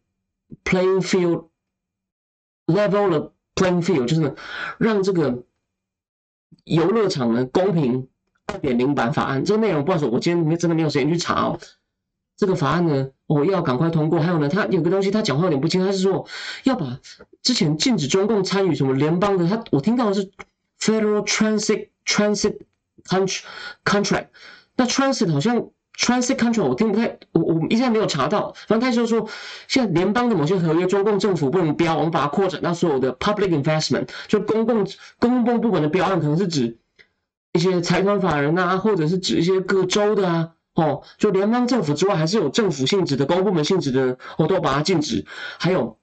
[0.64, 1.46] playing field
[2.66, 4.34] level the playing field，就是
[4.78, 5.44] 让这个
[6.64, 8.08] 游乐场呢公平
[8.46, 9.44] 二点零版法案。
[9.44, 11.60] 这个内容不好说，我今天没真的没有时间去查哦。
[12.38, 14.20] 这个法案呢，我要赶快通过。
[14.20, 16.24] 还有呢，他有个东西，他讲话有点不清，他是说
[16.62, 17.00] 要把
[17.42, 20.30] 之前禁止中共参与什么联邦的，他我听到的是
[20.80, 22.58] Federal Transit Transit
[23.84, 24.28] Contract，
[24.76, 28.54] 那 Transit 好像 Transit Contract 我听不太，我我一下没有查到。
[28.68, 29.28] 反正他就说，
[29.66, 34.86] 现在联邦的某些合约，中共政府不能标，我们把它扩展到所有的 Public Investment，就公共
[35.18, 36.78] 公共部门的标案，可能是指
[37.52, 40.52] 一些财团法人啊，或者是指一些各州的啊。
[40.78, 45.26] 哦，就联邦政府之外，还是有政府性质的、公部门性质的，我都把它禁止。
[45.58, 45.98] 还有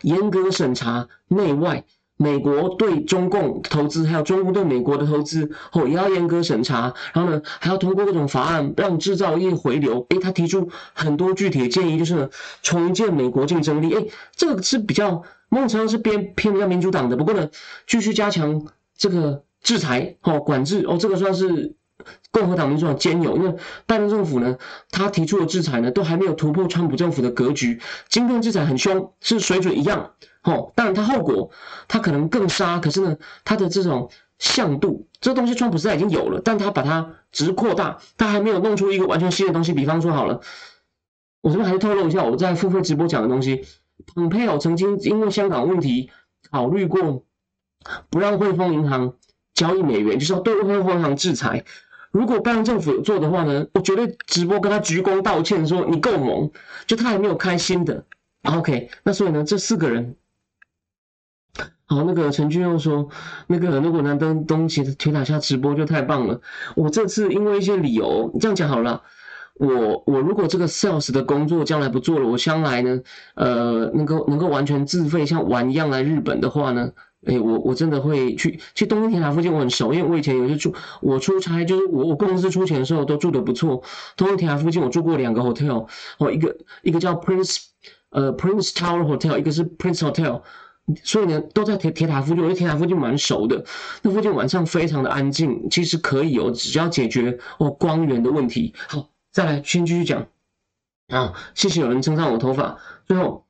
[0.00, 1.84] 严格审查内外，
[2.16, 6.92] 美国对中共投资，还有中共对美国的投资，哦也要严格审查。
[7.12, 10.04] 然后呢，还要通过各种法案让制造业回流。
[10.10, 12.28] 诶，他提出很多具体的建议，就是呢
[12.60, 13.94] 重建美国竞争力。
[13.94, 17.48] 诶，这个是比较孟尝是偏偏比较民主党的，不过呢，
[17.86, 21.76] 继续加强这个制裁哦管制哦，这个算是。
[22.30, 23.54] 共和党民主党兼有，因为
[23.86, 24.56] 拜登政府呢，
[24.90, 27.80] 他提出的制裁呢，都还没有突破川普政府的格局。
[28.08, 30.12] 晶片制裁很凶，是水准一样，
[30.42, 31.50] 哦，当然它后果
[31.88, 39.72] 它可能更杀，可是呢，它的这种向度，这东西川普时代已经有了，但他把它只是扩大，他还没有弄出一个完全新的东西。
[39.72, 40.40] 比方说好了，
[41.42, 43.64] 我这边还是透露一下我在付费直播讲的东西，
[44.14, 46.10] 蓬佩奥曾经因为香港问题
[46.50, 47.24] 考虑过
[48.10, 49.14] 不让汇丰银行
[49.54, 51.64] 交易美元，就是要对汇丰银行制裁。
[52.12, 56.50] 如果拜登政府有做的话呢，我绝对直播跟他鞠躬道歉，说你够猛，
[56.86, 58.04] 就他还没有开心的。
[58.42, 60.14] OK，那所以呢，这四个人，
[61.86, 63.08] 好，那个陈俊又说，
[63.46, 66.40] 那个如果能登东奇的铁塔下直播就太棒了。
[66.76, 69.02] 我这次因为一些理由，这样讲好了，
[69.54, 73.00] 我我如果这个 sales 的工作将来不做了，我将来呢，
[73.36, 76.92] 呃，能够能够完全自费像玩一样来日本的话呢？
[77.24, 83.80] 哎，我我真的会去，其实东京铁塔附近我很熟，因为我以前有些住，我出差就是我我公司出钱的时候都住的不错。
[84.16, 85.86] 东京铁塔附近我住过两个 hotel，
[86.18, 87.66] 哦，一个一个叫 Prince，
[88.10, 90.42] 呃 Prince Tower Hotel，一个是 Prince Hotel，
[91.04, 93.64] 所以呢都在铁铁塔附近，我觉得铁塔附近蛮熟的。
[94.02, 98.74] 那附近晚上非常的安静，其实可以哦，只要解决哦光源的问题。
[98.88, 100.26] 好，再来先继续讲
[101.06, 102.78] 啊，谢谢有人称赞我头发。
[103.06, 103.46] 最后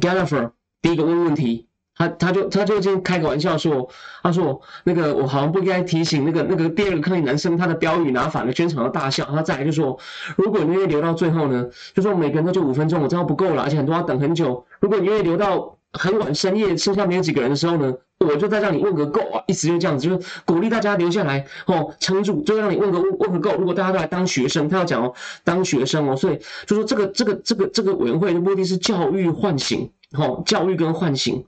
[0.00, 1.66] g a l l a f e r 第一个问问题。
[1.96, 3.88] 他他就他就先开个玩笑说，
[4.22, 9.24] 他说那个我好像不应该提醒那个那个第二个抗议男生他的标语拿反了，全场都大笑。
[9.26, 9.96] 他再来就说，
[10.36, 14.66] 如果你愿意留到最后呢，就说每个人都就五分钟，我知道不够了，而且很多要等很久。
[14.80, 23.56] 如果你愿意留到很晚深夜，剩下没有几个人的时候呢，我就再让你问个够啊，意思就这样子，就是鼓励大家留下来哦，撑住，就让你问个问个够。
[23.56, 31.44] 如果大家都来当学生，他要讲哦，当学生哦，所以就说这个这个这个这个委员会的目的是教育唤醒，哦，教育跟唤醒。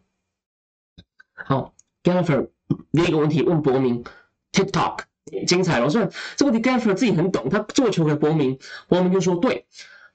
[1.46, 2.48] 好，Gaffer，
[2.90, 4.02] 第一个问题问伯明
[4.50, 4.98] ，TikTok
[5.46, 5.88] 精彩了。
[5.88, 9.64] 所以这个问题 Gaffer 自己很懂，他做球给伯明，伯明就说对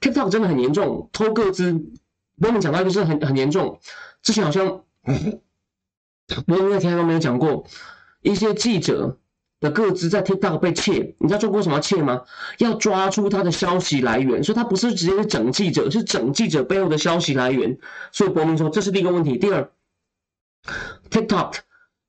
[0.02, 1.72] ，TikTok 真的很严重，偷个资。
[2.38, 3.80] 伯明讲到就是很很严重，
[4.22, 4.84] 之前好像
[6.46, 7.66] 伯明在台上没有讲过，
[8.22, 9.18] 一些记者
[9.62, 12.24] 的个资在 TikTok 被窃，你知道中国什么窃吗？
[12.58, 17.78] 要抓出他的消息来源，所以他不是直接是整记者，是整记者背后的消息来源。
[18.12, 19.72] 所以伯明说这是第一个问题，第二。
[21.12, 21.58] TikTok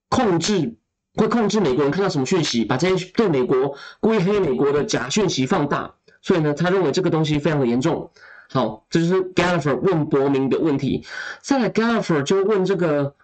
[0.09, 0.77] 控制
[1.15, 8.11] 会控制美国人看到什么讯息，把这些对美国故意黑美国的假讯息放大，所以呢，他认为这个东西非常的严重。
[8.51, 11.05] 好，这就是 g a l l f e r 问伯明的问题。
[11.41, 13.15] 再来 g a l l f e r 就问这个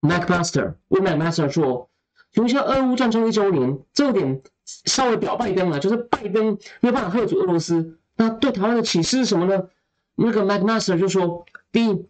[0.00, 1.90] McMaster，问 McMaster 说
[2.32, 9.68] ：“请问一下，俄乌战争一周年，这个点稍微表拜登了，就是拜登没有办法喝阻俄罗斯，那对台湾的启示是什么呢？”
[10.16, 12.06] 那个 McMaster 就说：“第一。”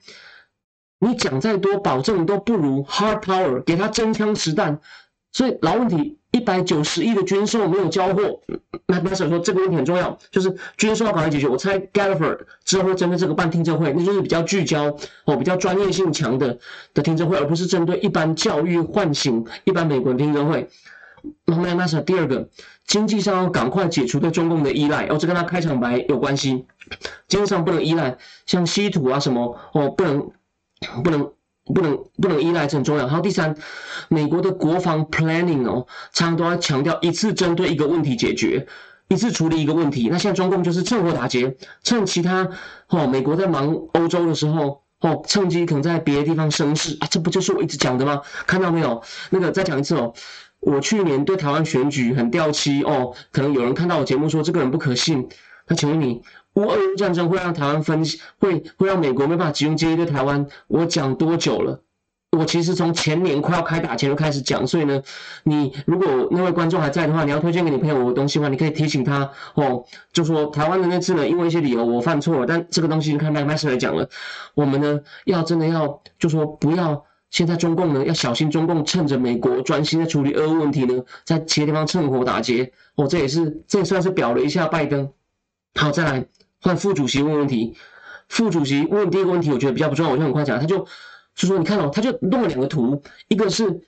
[1.01, 4.81] 你讲再多保证都不如 hard power，给他真枪实弹。
[5.31, 8.41] 所以老问题，一百九十亿的军售没有交货。
[8.87, 11.47] 那那所说这个问题很重要，就是军售要赶快解决。
[11.47, 16.59] 我猜 Gallagher 之后会针对这个办听证会，那就是比较聚焦哦，比较专业性强的
[16.95, 20.69] 的听证会，而不是针对一般教育唤醒一般美国人听证会。
[21.45, 22.49] 那么那是第二个，
[22.87, 26.65] 经济上要赶快解除对中共的依赖，哦，这跟他开场白有关系。
[27.29, 30.31] 经济上不能依赖，像稀土啊什么哦，不能
[31.03, 31.31] 不能。
[31.75, 33.07] 不能不能依赖，这很重要。
[33.07, 33.55] 还有第三，
[34.09, 38.67] 美国的国防 planning 哦，常常都要强调一次针对一个问题解决，
[39.09, 40.09] 一次处理一个问题。
[40.11, 42.49] 那现在中共就是趁火打劫，趁其他
[42.89, 48.23] 哦，美国在忙欧洲的时候哦，趁机可能在别的地方生事啊，这不就是我一直讲的吗？
[48.47, 49.03] 看到没有？
[49.29, 50.15] 那个再讲一次哦，
[50.61, 55.29] 我去年对台湾选举很掉漆哦，可能有人看到我节目说这个人不可信。
[55.67, 56.23] 那请问你？
[56.59, 58.05] 乌俄乌战争会让台湾分，
[58.39, 60.45] 会会让美国没办法集中精力对台湾。
[60.67, 61.81] 我讲多久了？
[62.37, 65.01] 我其实从前年快要开打前就开始讲，所以呢，
[65.45, 74.07] 你如果那位观众还在的话，你要推荐给你朋友我的东西的话，你可以提醒他哦，就说台湾的那次呢，因为一些理由我犯错了，但这个东西就看麦麦斯来讲了，
[74.55, 85.11] 我们呢要真的要就说不要现在中共呢要小心，中共趁着美国专心的处理俄乌问题呢，在其他地方趁火打劫哦，这也是这也算是表了一下拜登。
[85.75, 86.27] 好，再来。
[86.61, 87.77] 换副主席问问题，
[88.29, 90.59] 副主席问第一个问题，我觉得比较不重要，我就很快讲。
[90.59, 90.79] 他就
[91.35, 93.81] 就说，你看哦，他就弄了两个图，一个是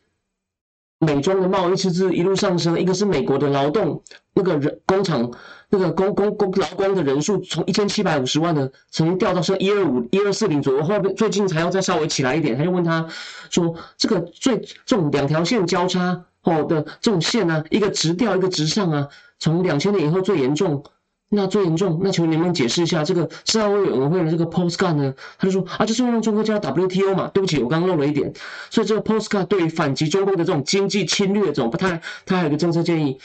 [0.98, 4.02] 美中的贸易赤字一路上升，一个是美国的劳动
[4.34, 5.30] 那个人工厂
[5.68, 12.56] 那个工工工劳工的人数从一千七百五十万的曾经掉到剩一二五一二四零左右，后面最近才要再稍微起来一点。
[12.56, 13.08] 他就问他
[13.50, 20.84] 说，这个最这种两条线交叉哦的这种线呢，一个直掉一个直上啊，从两千年以后最严重。
[21.32, 25.14] 那最严重，那求你能不能解释一下这个世贸委员会的这个 postcard 呢？
[25.38, 27.30] 他就说啊，就是用中国叫 WTO 嘛。
[27.32, 28.32] 对不起，我刚刚漏了一点。
[28.68, 33.16] 所以这个 postcard 对于反击中共的这种经济侵略，这种不太，他还有一个政策建议，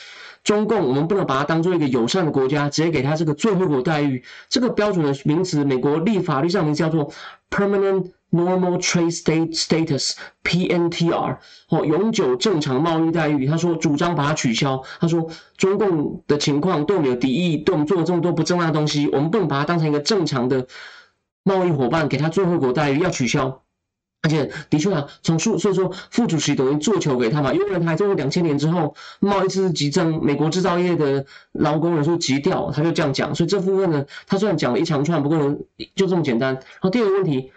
[0.44, 4.24] 中共我们不能把它当做一个友善的国家，直接给他这个最惠国待遇。
[4.50, 7.12] 这个标准的名词，美国立法律上名叫做
[7.50, 8.12] permanent。
[8.32, 11.38] Normal Trade State Status（PNTR）
[11.70, 13.46] 哦，永久正常贸易待遇。
[13.48, 14.84] 他说主张把它取消。
[15.00, 20.68] 他说中共的情况对我们有敌意，对我们做了这么多不正当的东西，我们不能把它当成一个正常的
[21.44, 23.62] 贸易伙伴，给他最惠国待遇，要取消。
[24.22, 33.34] 而且的确啊，从数所以说副主席等于做球给他嘛，因为他在两千年之后贸易赤字急增，美国制造业的劳工人数急掉，他就这样讲。
[33.34, 35.56] 所以这部分呢，他虽然讲了一长串，不过
[35.96, 36.54] 就这么简单。
[36.56, 37.54] 然后第二个问题。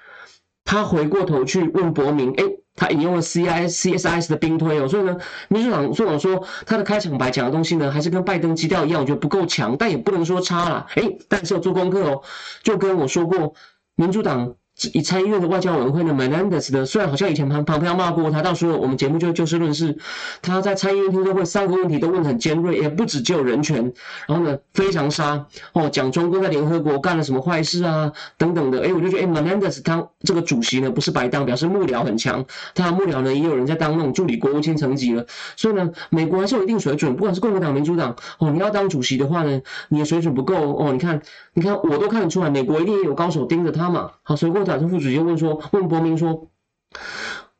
[0.68, 2.44] 他回过头去问伯明，哎，
[2.76, 5.16] 他引用了 C I C S I S 的兵推哦，所以呢，
[5.48, 12.22] 民主党所以说他的开场白讲的东西呢，还是跟拜登基调一样，我觉得不够强，但也不能说差啦，哎，但是要做功课哦，
[12.62, 13.54] 就跟我说过，
[13.94, 14.54] 民主党。
[14.92, 19.98] 以参议院的外交委员会的 Menendez 呢，虽然好像以前旁旁边骂过他，到时候我们节目就就事论事。
[20.40, 23.92] 他在参议院听证会三个问题都问得很尖锐，也不止只有人权，
[24.28, 28.80] 然后呢非常杀哦，讲中共在联合国干了什么坏事啊等等的。
[28.82, 32.44] 哎，我就觉得哎，Menendez 他这个主席呢不是白当，表示幕僚很强。
[32.76, 40.92] 他幕僚呢也有人在当那种助理国务卿层级了，所以呢，美国还是有一定水准，不管是共和党、民主党哦，你要当主席的话呢，你的水准不够哦。
[40.92, 41.20] 你看，
[41.54, 44.12] 你看我都看得出来，美国一定也有高手盯着他嘛。
[44.22, 44.67] 好，所以过。
[44.68, 46.50] 打成副主席问说：“问伯明说，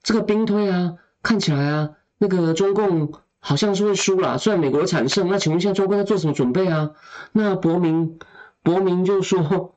[0.03, 4.39] 这个兵推啊，看起来啊，那个中共好像是会输了。
[4.39, 6.91] 虽然美国惨胜，那请问一下，中共在做什么准备啊？”
[7.33, 8.19] 那伯明，
[8.63, 9.77] 伯明就说：“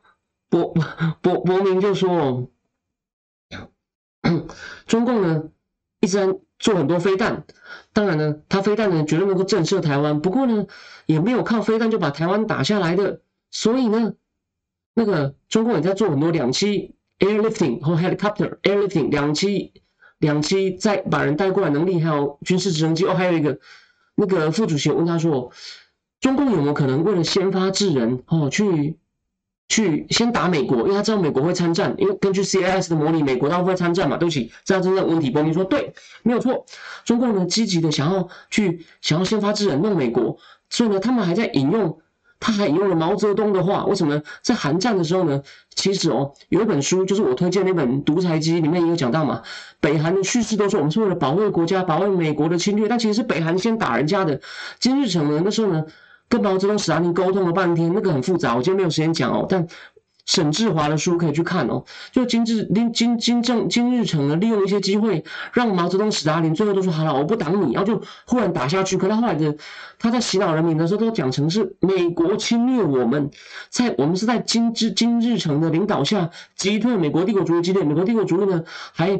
[0.49, 0.73] 伯
[1.21, 2.51] 伯伯明就说，
[4.85, 5.43] 中共呢
[6.01, 7.45] 一直在做很多飞弹，
[7.93, 10.21] 当然呢，他飞弹呢绝对能够震慑台湾。
[10.21, 10.67] 不过呢，
[11.05, 13.21] 也没有靠飞弹就把台湾打下来的。
[13.49, 14.13] 所以呢，
[14.93, 19.69] 那个中共也在做很多两栖。” Airlifting 和 helicopter airlifting 两栖
[20.17, 23.59] 两栖再把人带过来能力，还有军事直升机哦，还有一个
[24.15, 25.51] 那个副主席问他说，
[26.19, 28.97] 中共有没有可能为了先发制人哦，去
[29.67, 30.79] 去先打美国？
[30.79, 34.17] 因为他知道美国会参战，因为根据 CIS 的模拟，美国到会参战嘛。
[34.17, 35.29] 对不起，这样真正问题。
[35.29, 36.65] 伯明说对，没有错。
[37.05, 40.37] 中共呢积极的想要去想要先发制人弄美国，
[40.71, 42.00] 所以呢他们还在引用。
[42.41, 44.21] 他还引用了毛泽东的话，为什么呢？
[44.41, 45.41] 在韩战的时候呢，
[45.75, 49.43] 其实哦，有一本书，就是我推荐那本《独裁机》，里面也有讲到嘛。
[49.79, 54.41] 北韩的叙事都说我们是为了保卫国家，保卫美国的侵略，但其实是北韩先打人家的。
[54.79, 55.85] 金日成呢，那时候呢，
[56.27, 59.65] 跟毛泽东、史达林沟通了半天，那个很复杂，我今天没有时间讲哦，但。
[60.25, 68.97] 沈志华的书可以去看哦，就金志金金金正金日成呢，利用一些机会，让毛泽东、史达林最后都说好了，我不挡你，然后就忽然打下去。
[68.97, 69.55] 可他后来的
[69.99, 73.31] 他在洗脑人民的时候，都讲成是美国侵略我们，
[73.69, 79.19] 在我们是在金之金日成的领导下击退美国帝国主义，击退美国帝国主义呢，还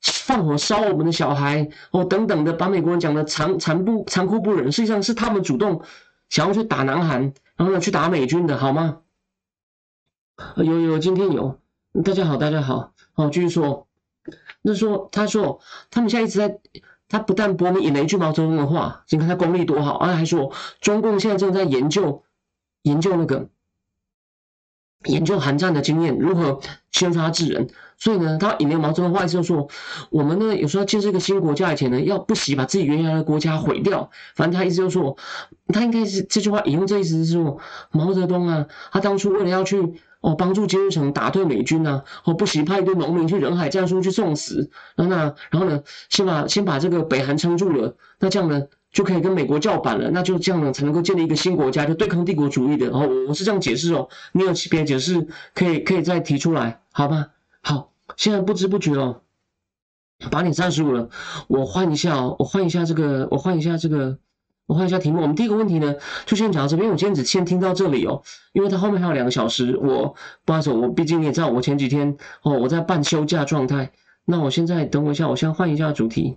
[0.00, 5.82] 放火烧我们的小孩哦，等等的，把美国人讲的残残不残酷不忍，实际上是他们主动
[6.30, 8.98] 想要去打南韩，然后呢去打美军的好吗？
[10.56, 11.58] 有有，今天有，
[12.04, 13.88] 大家好，大家好，好，继续说，
[14.62, 15.60] 那说他说
[15.90, 16.58] 他们现在一直在，
[17.08, 22.22] 他不但播你引了一句毛泽东的话，你看他功力多好，而且还说中共现在正在研究
[22.82, 23.48] 研究那个。
[25.04, 26.60] 研究韩战的经验，如何
[26.90, 27.70] 先发制人？
[27.96, 29.68] 所以呢，他引了毛泽东的话，意思就说，
[30.10, 34.10] 我们呢有时候建设一个新国家以前呢，要不惜把自己原来的国家毁掉。
[34.34, 35.16] 反正他意思就说，
[35.68, 37.58] 他应该是这句话引用这意思是说，
[37.92, 48.66] 毛泽东啊，他当初为了要去哦帮助金日成打退美军呐，哦不惜派一堆农民去人海战术去送死，然后呢，然后呢，先把先把这个北韩撑住了，那这样呢？
[48.90, 52.88] 就可以跟美国叫板了，那就这样呢，才能够建立一个新国家，就对抗帝国主义的。
[52.88, 57.28] 然后我是这样解释哦，你有别的解释可以可以再提出来，好吧？
[57.60, 59.20] 好，现在不知不觉哦，
[60.30, 61.10] 八点三十五了，
[61.48, 64.16] 我换一下哦，我换一下这个，我换一下这个，
[64.68, 65.22] 我换一下题目。
[65.22, 65.94] 我们第一个问题呢，
[66.26, 66.88] 就先讲到这边。
[66.90, 69.74] 我今天只先听到这里哦，因为它后面还有两个小时。
[69.78, 70.14] 我
[70.44, 73.90] 不好意思，我毕竟你也知道，我前几天哦，我在半休假状态。
[74.26, 76.36] 那我现在等我一下，我先换一下主题。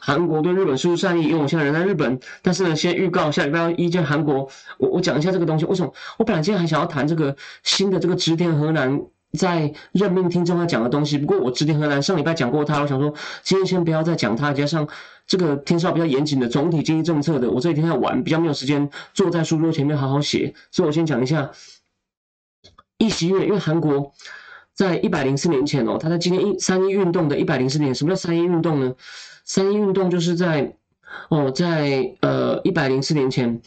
[0.00, 5.64] 韩国对日本输出善意，因为我现在人在日本，但是呢，先预告下礼拜要一见韩国，我我讲一下这个东西。
[5.64, 5.92] 为什么？
[6.18, 14.86] 我本来今天还想要谈这个新的这个直田河南在任命听众要讲的东西，不过我直田河南上礼拜讲过他，我想说今天先不要再讲他，加上
[15.28, 21.52] 这个天少比较严谨的总体经济政策的，我这几天在玩，比较没有时间坐在书桌前面好好写，所以我先讲一下
[22.96, 24.12] 一席月，因为韩国
[24.74, 28.94] 在一百零四年前哦，他在今天一三一运动的一百零四年，什么叫三一运动呢？
[29.44, 30.74] 三一运动就是在
[31.28, 33.60] 哦，在呃一百零四年前，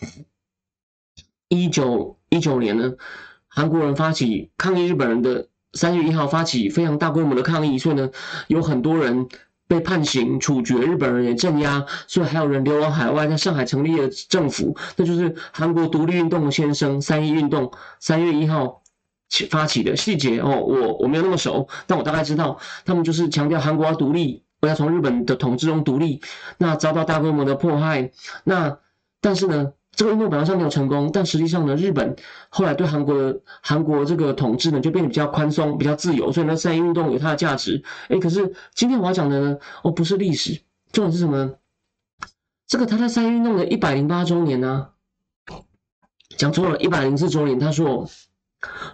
[1.48, 2.94] 一九一九年呢，
[3.48, 8.10] 韩国人发起抗议日本人的三月一号发起非常大规模的抗议，所以呢
[8.48, 9.28] 有很多人
[9.72, 17.00] 被判刑处决，日本人也镇压，所以还有人流亡海外，在上海成立了政府，那就是韩国独立运动的先生。
[17.00, 18.82] 三一运动三月一号
[19.30, 24.44] 起发起的细节哦，我我没有那么熟，但我大概知道，他们就是强调韩国要独立。
[24.60, 26.22] 我要从日本的统治中独立，
[26.58, 28.12] 那遭到大规模的迫害，
[28.44, 28.78] 那
[29.22, 32.16] 但是呢，这个运动本来上没有成功，但实际上呢，日本
[32.50, 37.84] 后来对韩国的韩国这个统治呢就变得比较宽松、比较自由，所以呢，三一运动有它的价值。
[38.08, 40.62] 哎，可是今天我要讲的呢，哦，不是历史，
[40.92, 41.56] 重点是什么？
[42.68, 44.88] 这个他在三一运动的一百零八周年呢，
[46.38, 47.60] 讲错了，一百零四周年。
[47.60, 48.10] 他说，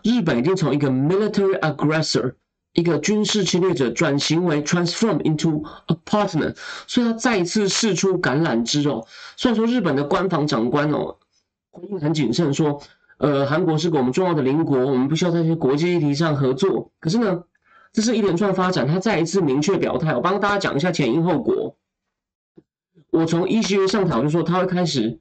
[0.04, 2.34] 日本已经从一个 military aggressor。
[2.78, 6.56] 一个军事侵略者转型为 transform into a partner，
[6.86, 9.04] 所以他再一次试出橄榄枝哦。
[9.36, 11.18] 虽然说日本的官方长官哦
[11.72, 12.80] 回应很谨慎，说
[13.18, 16.92] 呃韩国是个我们重要的邻国，我们不需要在一些国际议题上合作。
[17.00, 17.46] 可是呢，
[17.92, 20.14] 这是一连串发展，他再一次明确表态。
[20.16, 21.76] 我帮大家讲一下前因后果。
[23.10, 25.18] 我从一月上台就说他会开始，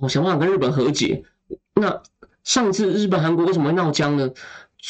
[0.00, 1.24] 我想办法跟日本和解。
[1.74, 2.02] 那
[2.42, 4.30] 上次日本韩国为什么会闹僵呢？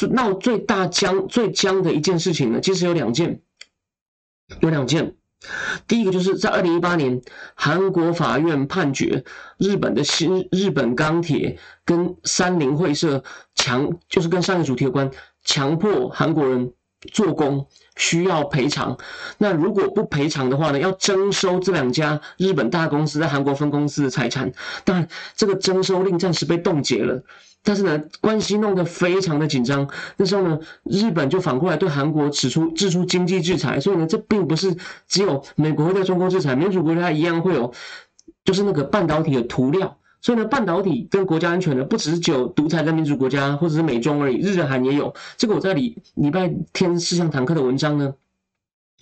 [0.09, 3.41] 闹最大僵、最僵的一件事情呢，其实有两件，
[4.61, 5.15] 有两件。
[5.87, 7.23] 第一个就是在二零一八年，
[7.55, 9.25] 韩国法院判决
[9.57, 13.23] 日本的新日本钢铁跟三菱会社
[13.55, 15.11] 强，就是跟上一个主题有关，
[15.45, 16.73] 强迫韩国人
[17.13, 18.99] 做工需要赔偿。
[19.39, 24.53] 那如果不赔偿的话呢，要征收这两家日本大公司在韩国分公司的财产。
[24.85, 27.23] 但，这个征收令暂时被冻结了。
[27.69, 29.87] 但是呢，关系弄得非常的紧张。
[30.17, 33.79] 那时候呢，日本就反过来对韩国指出、制出经济制裁。
[33.79, 34.75] 所以呢，这并不是
[35.07, 37.71] 只有美国会对中国制裁，民主国家一样会有，
[38.43, 39.99] 就是那个半导体的涂料。
[40.23, 45.15] 所以呢，半导体跟国家安全呢，不只是只有独裁跟民主国家或者是美中而已，日韩也有。
[45.37, 48.15] 这个我在礼礼拜天四项坦克的文章呢，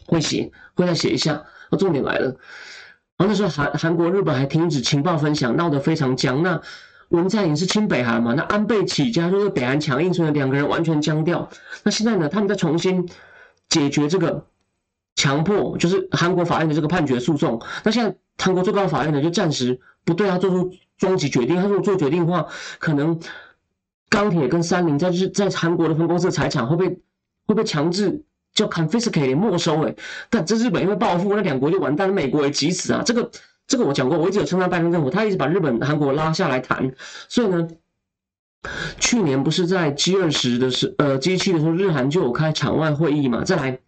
[0.06, 1.44] 会写，会再写一下。
[1.70, 2.36] 那重点来了，
[3.16, 6.42] 然后那时候韩韩国、日本还停止情报分享，闹得非常僵。
[6.42, 6.60] 那
[7.10, 8.34] 文在寅是亲北韩嘛？
[8.34, 11.48] 那安倍起家就是北韩强硬，所以两个人完全僵掉。
[11.84, 12.28] 那现在呢？
[12.28, 13.08] 他们在重新
[13.68, 14.44] 解决这个
[15.14, 17.62] 强迫，就是韩国法院的这个判决诉讼。
[17.84, 21.54] 那现在韩国最高法院呢，就暂时不对他做出终极决定。
[21.56, 22.48] 他如果做决定的话，
[22.80, 23.20] 可能
[24.08, 26.98] 钢铁跟三菱在日在韩国的分公司的财产会被
[27.46, 29.80] 会被强制叫 confiscate 没收。
[29.86, 29.94] 哎，
[30.28, 33.02] 但这日本因为报复，那两国就完蛋，美国也急死啊！
[33.06, 33.30] 这个。
[33.66, 36.92] 这个我讲过，我一直有称赞拜登政府，他一直把日本、韩国拉下来谈。
[37.28, 37.68] 所以呢，
[39.00, 43.42] 去年不是在 G 二十的时，呃，G 七的时候，日韩就有开场外会议嘛。
[43.42, 43.80] 再来，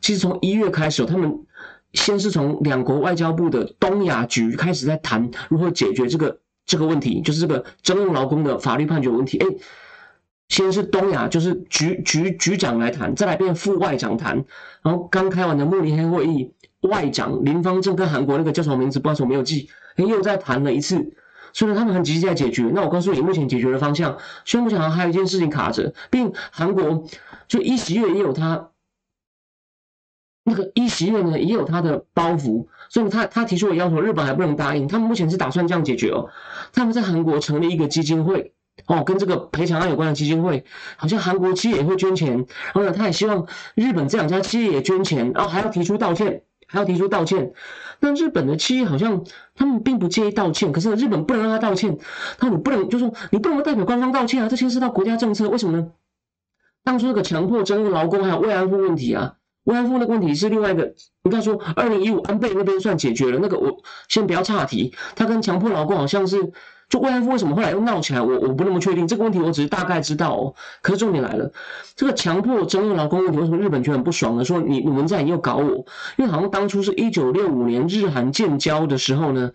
[0.00, 1.40] 其实从一月开始，他们
[1.94, 9.38] 先是从两国外交部的东亚局开始在谈如何解决这个这个问题，就是这个征用劳工的法律判决问题。
[9.38, 9.46] 哎，
[10.48, 14.44] 先是东亚就是局局局长来谈，再来变副外长谈，
[14.82, 16.52] 然后刚开完的慕尼黑会议，
[16.82, 21.14] 外长林方正跟韩国那个叫什么名字，不知道我没有记，又再谈了一次，
[21.52, 22.70] 所以他们很积极在解决。
[22.74, 27.04] 那我告诉你，目前解决的方向，宣布讲还有一件事情卡着，并韩国
[27.46, 28.70] 就一席月也有他。
[30.44, 34.88] 那个一席院呢也有他的包袱，所以他他提出的要求，日本还不能答应。
[34.88, 36.30] 他们目前是打算这样解决哦，
[36.72, 38.54] 他们在韩国成立一个基金会
[38.86, 40.64] 哦，跟这个赔偿案有关的基金会，
[40.96, 47.52] 好像韩国企业也会捐钱，然后呢，他也希望日本这两家企业也捐钱，然后还要提出道歉，还要提出道歉。
[47.98, 49.24] 那日本的企业好像
[49.56, 51.98] 他们并不介意道歉，可是日本不能让他道歉，
[52.38, 55.88] 他说你不能，就说你不能代表官方道歉啊，这牵涉到国家政策，为什么呢？
[56.84, 59.34] 当初那个强迫征用劳工还有慰安妇问题啊。
[59.64, 60.94] 慰安妇的问题是另外一个，
[61.24, 63.38] 应该说二零一五安倍那边算解决了。
[63.42, 66.52] 那个我先不要岔题，他跟强迫劳工好像是
[66.88, 70.54] 就慰安妇为什么后来又闹起来，我我不那么确定这个问题，我只是大概知道哦。
[70.80, 71.52] 可是重点来了，
[71.94, 74.44] 这个强迫征用劳工问题，为什么日本却很不爽呢？
[74.44, 75.84] 说你你们在又搞我，
[76.16, 79.52] 因为好像当初是一九六五年日韩建交的时候呢，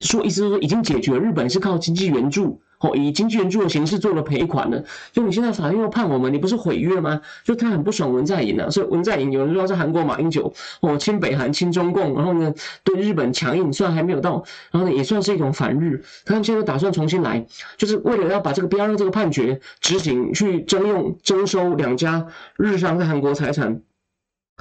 [0.00, 2.60] 说意思是说已经解决了，日本是靠经济援助。
[2.80, 7.20] 哦，以经济援助的形式做了赔款了，就你现在法院又判我们，你不是毁约吗？
[7.44, 12.52] 就他很不爽文在寅啊，所以文在寅有人说是韩国马英九，哦，亲北韩亲中共，然后呢
[12.82, 22.26] 对日本强硬，虽然还没有到，然后呢也算是一种反日，他们现在打算重新来，就是为了要把这个不要让这个判决执行，去征用征收两家
[22.56, 23.82] 日商在韩国财产，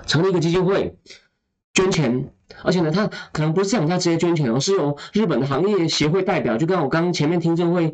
[0.05, 0.97] 成立一个基金会，
[1.73, 2.31] 捐钱。
[2.63, 7.93] 而且呢，他可能不是这两家直接捐钱，而是由日本的行业协会代表，就跟我刚刚前面听证会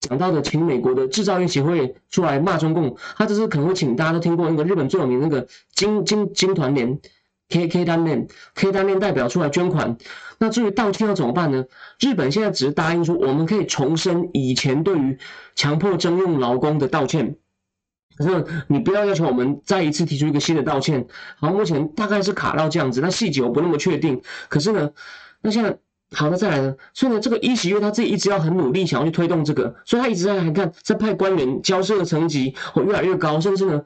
[0.00, 2.96] 讲到的，请美国的制造业协会出来骂中共。
[3.16, 6.98] 他这是可能会请大家都听过那个日本最有名那个金金金团联
[7.50, 9.98] K K 单链 K 单链代表出来捐款。
[10.38, 11.66] 那至于道歉要怎么办呢？
[12.00, 15.18] 日本现在只是答应说，我们可以重申以前对于
[15.54, 17.36] 强迫征用劳工的道歉。
[18.20, 21.04] 可是你不要要求我们再一次提出一个新的道歉。
[21.40, 24.22] 好，目前大概是卡到这样子，那细节我不那么确定。
[24.48, 24.90] 可是呢，
[25.40, 25.76] 那现在。
[26.12, 26.74] 好，那再来呢？
[26.92, 33.80] 所以呢，这个一喜月他自己一直要很努力，想要去推动这个，所以他一直在还看在派官员交涉的层级哦越来越高，甚至呢，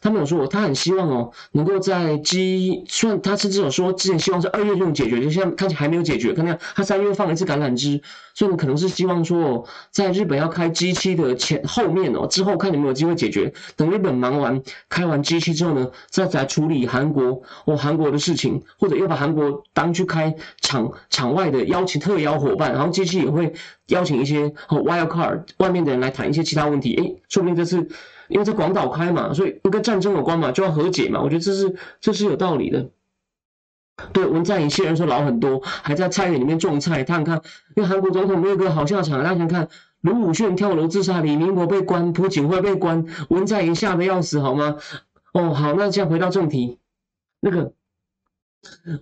[0.00, 6.32] 他们有说他很希望哦能够在 G，虽然他甚至有说之前希望是二月就能解决，就现在看起来还没有解决。
[6.32, 8.02] 看看他三月放一次橄榄枝，
[8.34, 13.52] 所以呢可能是希望说在日本要开 G 七的前后面哦之后看有没有机会解决。
[13.76, 21.59] 等日本忙完开完 G 七之后呢，再来处理韩国哦韩国的事情，或者又把韩国当去开场场外的。
[21.66, 23.52] 邀请特邀伙伴，然后机器也会
[23.86, 26.94] 邀请一些和 wild card 外面的人来谈一些其他问题。
[26.96, 27.88] 哎，说不定这次
[28.28, 31.20] 因为在广岛开嘛，所以跟战争有关嘛，就要和解嘛。
[31.20, 32.90] 我觉得这是这是有道理的。
[34.12, 37.04] 对文在寅虽然说老很多，还在菜园里面种菜。
[37.04, 37.42] 他看，
[37.76, 39.22] 因为韩国总统没有个好下场。
[39.22, 39.68] 大家想看，
[40.00, 44.76] 卢武铉跳楼自杀，李明博被关，朴槿惠被关，文在寅吓得要死，好吗？
[45.34, 46.78] 哦，好，那现在回到正题，
[47.40, 47.72] 那个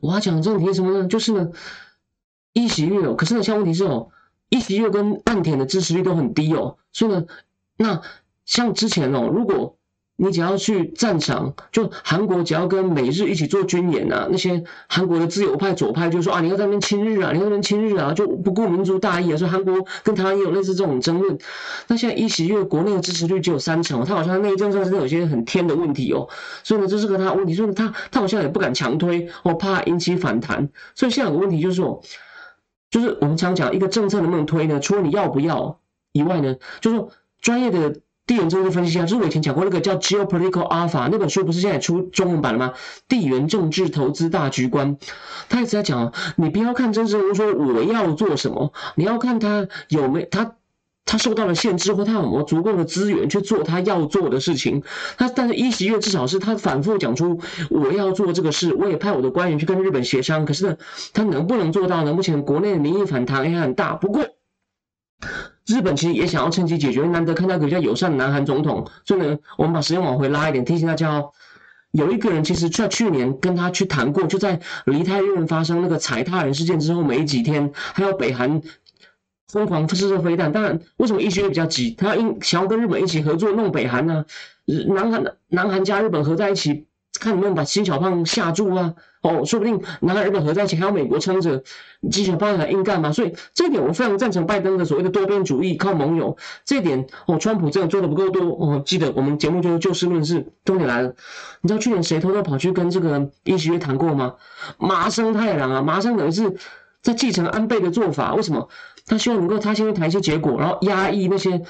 [0.00, 1.06] 我要讲正题什么呢？
[1.06, 1.52] 就是呢。
[2.58, 4.08] 一席月哦，可是呢，像问题是哦，
[4.48, 7.24] 一席月跟岸田的支持率都很低哦，所以呢，
[7.76, 8.00] 那
[8.44, 9.76] 像之前哦，如果
[10.16, 21.38] 你只要去战场，就韩国只要跟美日一起做军演啊，那些韩国的自由派左派就说啊，你要在那边亲日啊，你要那边亲日啊，就不顾民族大义啊，说韩国跟台湾也有类似这种争论。
[21.86, 26.28] 那现在一席月国内的支持率只有三成，他好像内政上真的有些很天的问题哦，
[26.64, 30.68] 所以呢，这是个他问题，所以他他好像也不敢强推，哦，怕引起反弹。
[30.96, 32.02] 所以现在有个问题就是说。
[32.90, 34.80] 就是我们常讲一个政策能不能推呢？
[34.80, 35.78] 除了你要不要
[36.12, 37.06] 以外呢，就是
[37.40, 42.74] 专业的地缘政治分析家，就是我以前讲过那个叫《Geopolitical Alpha》那本书，不是现在出中文版了吗？
[43.08, 44.98] 地缘政治投资大局观，
[45.48, 50.54] 他一直在讲，你不要看政治人物说我要做什么，你要看他有没他。
[51.10, 54.82] 他受到了限制，或他有没有足够的资源去做他要做的事情？
[55.16, 57.40] 他但是一席月至少是他反复讲出
[57.70, 60.44] 我要做这个事，我也派我的官员去跟日本协商。
[60.44, 60.76] 可是，
[61.14, 62.12] 他能不能做到呢？
[62.12, 63.94] 目前国内的民意反弹也很大。
[63.94, 64.22] 不过，
[65.66, 68.86] 日本其实也想要趁机解决，难得看到一个比较友善的南韩总统。
[69.06, 71.30] 所以呢，我们把时间往回拉一点，提醒大家哦，
[71.92, 78.60] 有一个人其实在去年跟他去谈过，就在梨泰院发生那个踩踏人事件之后没几天，还有北韩。
[79.52, 81.94] 疯狂试射飞弹，当然，为什么一些比较急？
[81.96, 84.24] 他要想要跟日本一起合作弄北韩呢？
[84.88, 86.86] 南韩南韩加日本合在一起，
[87.18, 88.94] 看能不能把金小胖吓住啊？
[89.22, 91.62] 哦，说不定南韩日本合在一起，还有美国撑着，
[92.10, 93.10] 金小胖还硬干嘛？
[93.10, 96.36] 所以这一点我非常赞成拜登的所谓的多边主义，靠盟友。
[96.66, 98.82] 这一点哦，川普真的做的不够多哦。
[98.84, 101.14] 记得我们节目就就事论事，重点来了。
[101.62, 104.34] 你知道去年谁偷偷跑去跟这个尹锡悦谈过吗？
[104.76, 106.54] 麻生太郎啊，麻生等于是
[107.00, 108.68] 在继承安倍的做法，为什么？
[109.08, 111.62] 他希望能够他先谈一些结果，然后压抑那些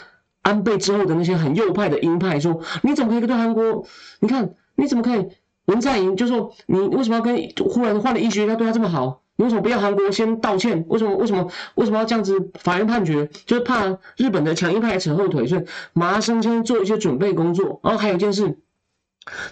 [0.43, 3.86] 安倍之后的那些很右派的鹰派说，你怎么可以对韩国？
[4.20, 5.28] 你看你怎么可以？
[5.66, 7.36] 文在寅就说你为什么要跟
[7.68, 9.22] 忽然换了医学家对他这么好？
[9.36, 10.86] 你为什么不要韩国先道歉？
[10.89, 12.51] 为什么为什么为什么要这样子？
[12.59, 17.80] 法院判决就是怕日本的强硬派扯后腿，所以麻生先做一些准备工作。
[17.84, 18.59] 然后还有一件事，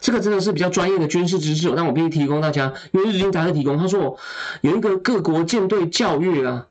[0.00, 4.16] 这个真的是比较专业的军事知识，但我必须提供大家，因为日经杂志提供，他说
[4.62, 6.66] 有一个各国舰队教育啊。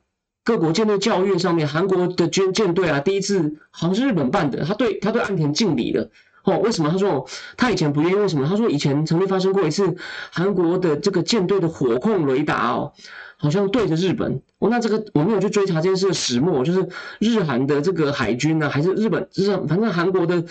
[0.46, 6.08] 各国舰队教育上面，韩国的军舰队啊，第一次好像是日本办的，他对他对岸田敬礼的
[6.44, 6.60] 哦。
[6.60, 6.92] 为什么？
[6.92, 7.28] 他说
[7.58, 8.48] 他以前不愿意，为什么？
[8.48, 9.96] 他说以前曾经发生过一次，
[10.32, 12.94] 韩国的这个舰队的火控雷达哦，
[13.38, 14.70] 好像对着日本哦。
[14.70, 16.88] 那这个我没有去追查这件事的始末，就是
[17.20, 20.46] 日韩的这个海军呢，还是日本日反正韩国的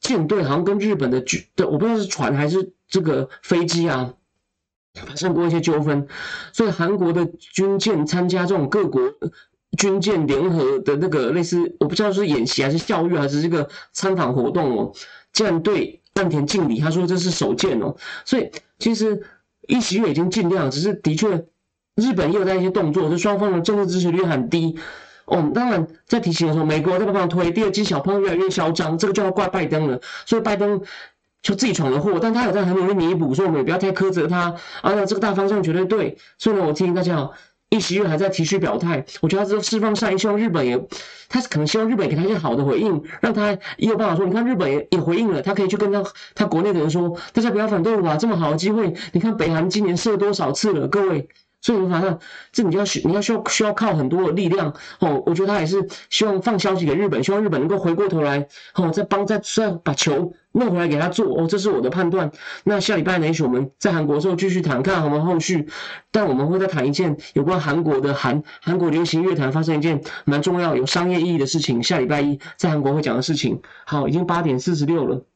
[0.00, 4.12] 舰队好像跟日本的军的，我不知道是船还是这个飞机啊。
[4.94, 6.06] 发生过一些纠纷，
[6.52, 9.02] 所以韩国的军舰参加这种各国
[9.78, 14.92] 军舰联合的那个类似，我不知道是演习还是教育还是这个参访活动哦，
[15.32, 19.22] 竟然对岸田敬礼，他说这是首见哦，所以其实
[19.68, 21.46] 一席月已经尽量，只是的确
[21.94, 24.76] 日本也有在一些动作，就双方的政治支持率很低
[25.26, 25.52] 哦。
[25.54, 30.82] 当然在提醒的时候，美国在帮忙推，第二季小朋友越来越嚣张，这个就要怪拜登了，所以拜登。
[31.42, 34.54] 就自己闯了祸，但他有在很努力弥补，所以我们也不要太苛责他。
[34.82, 36.16] 啊，这个大方向绝对对。
[36.38, 37.32] 所以呢，我提醒大家哦，
[37.70, 40.76] 一席月还在提出表态，我觉得他是释放善意，希望日本也，
[41.28, 46.02] 他可能希望日本给他一些好的回应，让他也有办法说，你看日本也也回应了，他可以去跟他
[46.34, 51.28] 他国内的人说，大家不要反对我吧，这么好的机会，你看北韩今年射多少次了，各位。
[51.60, 52.18] 所以你反正
[52.52, 55.22] 这你就要需你要需要需要靠很多的力量哦。
[55.26, 61.46] 我觉得他也是希望放消息给日本，希望日本能够回过头来哦，再帮再再把球弄回来给他做哦。
[61.46, 62.30] 这是我的判断。
[62.64, 65.68] 那下礼拜呢，也许我们在韩国的时候继续谈，看我们后续。
[66.10, 71.82] 但我们会再谈一件有关韩国的韩韩国流行乐坛发生一件蛮重要、有商业意义的事情。
[71.82, 73.60] 下礼拜一在韩国会讲的事情。
[73.84, 75.29] 好，已经八点四十六了。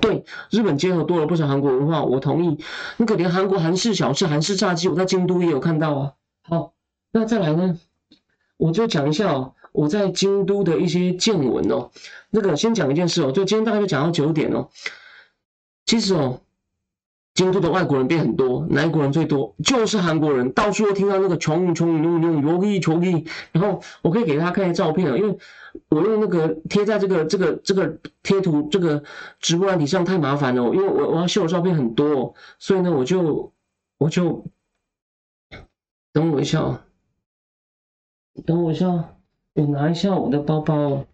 [0.00, 2.58] 对，日本街头多了不少韩国文化，我同意。
[2.96, 6.12] 那个连韩国韩式小吃、韩式炸鸡，我在京都也有看到啊。
[6.42, 6.72] 好，
[7.12, 7.78] 那再来呢，
[8.56, 11.90] 我就讲一下哦，我在京都的一些见闻哦。
[12.30, 14.68] 那个先讲一件事哦，就今天大概就讲到九点哦。
[15.86, 16.40] 其实哦。
[17.34, 19.54] 京都的外国人变很多，哪国人最多？
[19.64, 23.00] 就是韩国人，到处都听到那个穷穷穷穷穷一穷。
[23.52, 25.38] 然后我可以给大家看一下照片啊，因为
[25.88, 29.02] 我用那个贴在这个这个这个贴图这个
[29.40, 33.50] 直播软体上太麻烦了，因为我我要秀的照片很多，所以呢我就
[33.96, 34.44] 我就
[36.12, 36.84] 等我一下，
[38.44, 38.86] 等我一下，
[39.54, 41.06] 我拿一下我的包包。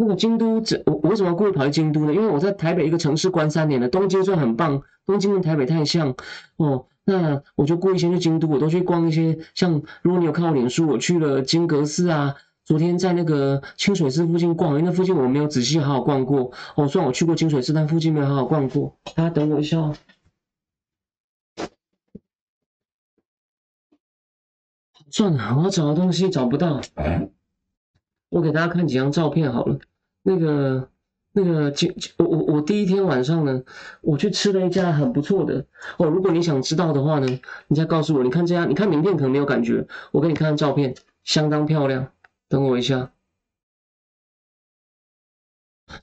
[0.00, 2.14] 那个京都，这我为什么故意跑去京都呢？
[2.14, 6.14] 因为我在台北一个城市关三年了，东京算很棒，东京跟台北太像
[6.56, 6.86] 哦。
[7.04, 12.32] 那我就故意先去京都，我都去逛一些，像如果你有看我脸书，我去了金阁寺啊，
[12.64, 16.86] 昨天在那个清水寺附近逛，因为那附近我没有仔细好好逛过哦。
[16.86, 18.96] 虽然我去过清水寺，但附近没有好好逛过。
[19.16, 19.96] 大家等我一下哦，
[25.10, 26.80] 算了，我要找的东西找不到。
[28.30, 29.78] 我给大家看几张照片好了。
[30.22, 30.88] 那个、
[31.32, 33.62] 那个，今我我我第一天晚上呢，
[34.02, 35.64] 我去吃了一家很不错的
[35.96, 36.06] 哦。
[36.06, 38.22] 如果你想知道的话呢，你再告诉我。
[38.22, 42.12] 你看这家，你看名片可能没有感觉，我给你看照片，相当漂亮。
[42.48, 43.12] 等我一下，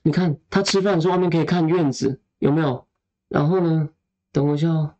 [0.02, 2.86] 你看他吃饭的时候，外面可以看院子，有没有？
[3.28, 3.88] 然后呢，
[4.32, 4.94] 等我一下哦，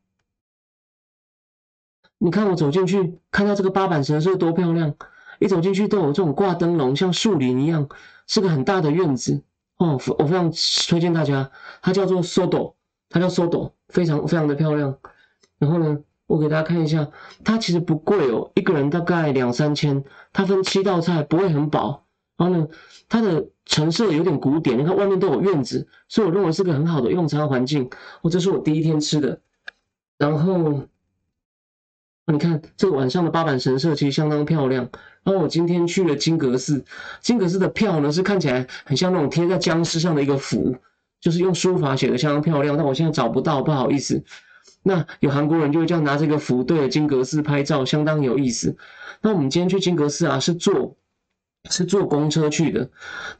[2.18, 4.94] 你看我走进去，看到这个八板神社多漂亮。
[5.38, 7.88] 一走进去都有这种挂灯笼，像树林一样，
[8.26, 9.42] 是个很大的院子
[9.76, 10.00] 哦。
[10.18, 10.50] 我非常
[10.88, 11.50] 推荐大家，
[11.82, 12.74] 它叫做 Sodo，
[13.08, 14.96] 它叫 Sodo，非常非常的漂亮。
[15.58, 17.08] 然后呢，我给大家看一下，
[17.44, 22.04] 它其实不贵哦，一个人大概两三千，它分七道菜，不会很饱。
[22.36, 22.68] 然后呢，
[23.08, 27.90] 它的陈设有点古典，你看外面都有院子，所以我认为是个很好的用餐环境。
[28.22, 29.40] 哦，这是我第一天吃的，
[30.18, 30.86] 然后。
[32.32, 34.88] 你看这个晚上的八坂神社其实相当漂亮。
[35.22, 36.84] 然后我今天去了金阁寺，
[37.20, 40.76] 金阁寺的票呢是看起来很像那种贴在僵尸上的一个符，
[41.20, 42.76] 就是用书法写的相当漂亮。
[42.76, 44.22] 但我现在找不到，不好意思。
[44.82, 48.76] 那有韩国人就会这样拿这个符对着金阁寺拍照，相当有意思。
[49.20, 50.96] 那我们今天去金阁寺啊，是坐
[51.68, 52.88] 是坐公车去的。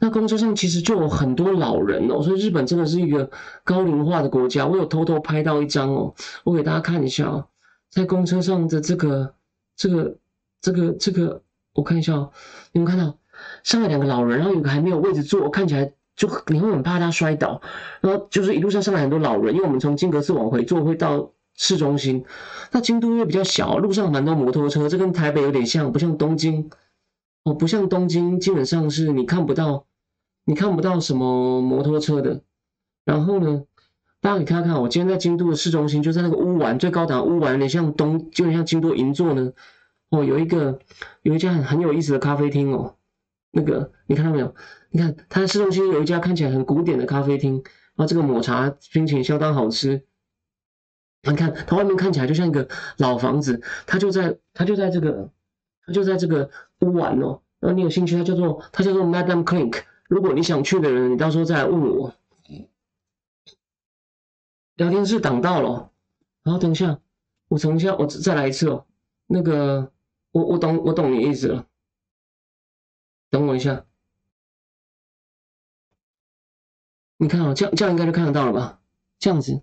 [0.00, 3.30] 那公车上其实就有很多老人哦，所以日本真的是一个
[3.62, 4.66] 高龄化的国家。
[4.66, 7.46] 我有偷偷拍到一张哦，我给大家看一下哦。
[7.90, 9.34] 在公车上的这个、
[9.76, 10.16] 这个、
[10.60, 11.42] 这个、这个，
[11.74, 12.30] 我看一下哦，
[12.72, 13.18] 你们看到
[13.62, 17.60] 上来两个老人，然后有个还没有位置坐，看起来就你会很怕他摔倒。
[18.00, 22.24] 然后就是一路上上来很多老人，因为我们从金阁寺往回坐会到市中心。
[22.72, 26.70] 那京都因为比较小，路上蛮多摩托车，这跟台北有点像，不像东京
[27.44, 29.86] 哦，不像东京，基本上是你看不到，
[30.44, 32.42] 你看不到什么摩托车的。
[33.04, 33.62] 然后呢，
[34.20, 39.52] 大家可以看看，我今天在京都的市中心，就在那个乌丸最高档乌丸，有点像东，就像京都银座呢。
[40.10, 40.78] 哦，有一个
[41.22, 42.96] 有一家很很有意思的咖啡厅哦，
[43.50, 44.54] 那个你看到没有？
[44.90, 50.02] 你看它市中心有一家看起来很古典的咖啡厅，然后这个抹茶冰淇淋相当好吃。
[51.28, 55.28] 你看它外面看起来就像一个老房子，它就在它就在这个
[55.84, 56.48] 它就在这个
[56.80, 57.42] 乌丸哦。
[57.58, 59.82] 然后你有兴趣，它叫做它叫做 Madam Clink。
[60.08, 62.14] 如果你想去的人，你到时候再来问我。
[64.76, 65.90] 聊天室挡到了，
[66.42, 66.98] 然后等一下，
[67.48, 68.86] 我等一下，我再来一次哦。
[69.26, 69.92] 那个。
[70.32, 71.66] 我我懂我懂你意思了，
[73.30, 73.86] 等我一下，
[77.16, 78.78] 你看啊，这样这样应该就看得到了吧？
[79.18, 79.62] 这样子，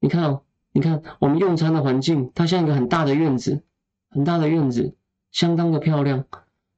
[0.00, 3.62] 你看哦，你看我们用餐的环境，它像一个很大的院子，
[4.10, 4.96] 很大的院子，
[5.30, 6.26] 相当的漂亮。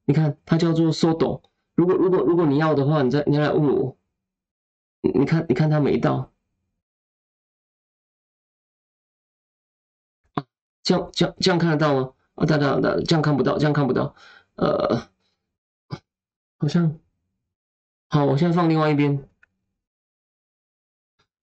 [0.04, 1.40] 你看它叫做 Sodo，
[1.74, 3.95] 如果如果如果你要的话，你再你来问我，
[5.00, 6.32] 你看你看它没到。
[10.34, 10.44] 啊
[10.82, 12.12] 这样这样这样看得到吗？
[12.34, 14.14] 啊，大家的这样看不到，这样看不到。
[14.56, 15.08] 呃，
[16.58, 16.98] 好像
[18.08, 19.28] 好，我现在放另外一边。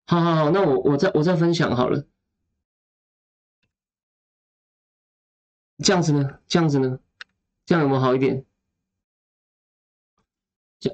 [0.05, 2.05] 好好好，那我我再我再分享好了。
[5.79, 6.39] 这样子呢？
[6.47, 6.99] 这样子呢？
[7.65, 8.45] 这样有没有好一点？
[10.79, 10.89] 这，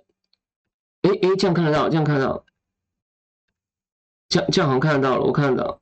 [1.02, 1.90] 哎哎，这样看得到？
[1.90, 2.46] 这样看得到？
[4.30, 5.82] 这样这样好像看得到了，我看得到。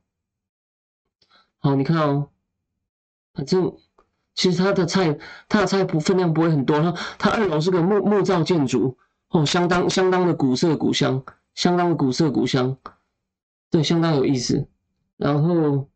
[1.60, 2.30] 好，你看哦。
[3.34, 3.78] 反正
[4.34, 6.80] 其实它的菜，它的菜不分量不会很多。
[6.80, 8.98] 它它二楼是个木木造建筑
[9.30, 11.24] 哦，相当相当的古色古香，
[11.54, 12.78] 相当的古色古香，
[13.70, 14.68] 对，相当有意思。
[15.18, 15.88] 然后，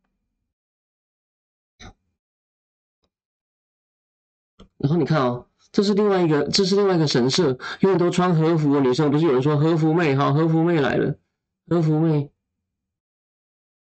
[4.78, 11.16] 然后你看哦，这是另外一个，这是另外一个神社，因为都穿和服的女生，不是有人说和服妹哈，和服妹来了，
[11.68, 12.31] 和服妹，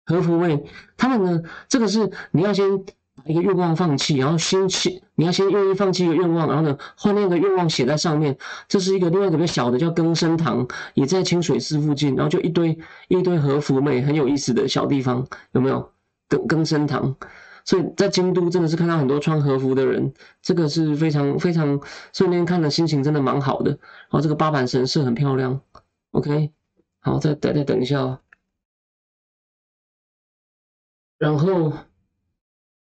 [0.09, 0.65] 和服妹，
[0.97, 2.93] 他们呢，这个是你要先把。
[3.27, 8.39] 一个愿望放弃，然后先去，你要先愿意放弃一个愿望，然后呢，换另一个愿望写在上面。
[8.69, 12.15] 这是一个另外一个比较小的，叫更生堂，也在清水寺附近。
[12.15, 12.79] 然后就一堆
[13.09, 15.91] 一堆和服妹，很有意思的小地方，有没有？
[16.29, 17.17] 更更生堂。
[17.65, 21.81] 所以在京都真的是看到很多穿和服的人，这个是非常非常，
[22.13, 23.73] 所以那天看的心情真的蛮好的。
[23.73, 25.61] 然后这个八坂神社很漂亮。
[26.13, 26.53] OK，
[27.01, 28.21] 好，再再再等一下哦。
[31.19, 31.73] 然后。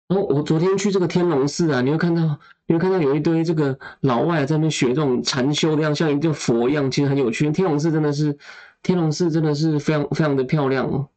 [0.09, 7.51] 然后我昨天去这个天龙寺啊，你会看到，你会看到有一堆这个老外在那边学这种禅修的样，像一个佛一样，其实很有趣。
[7.51, 8.39] 天龙寺真的是，
[8.85, 11.09] 天龙寺真的是非常非常的漂亮哦。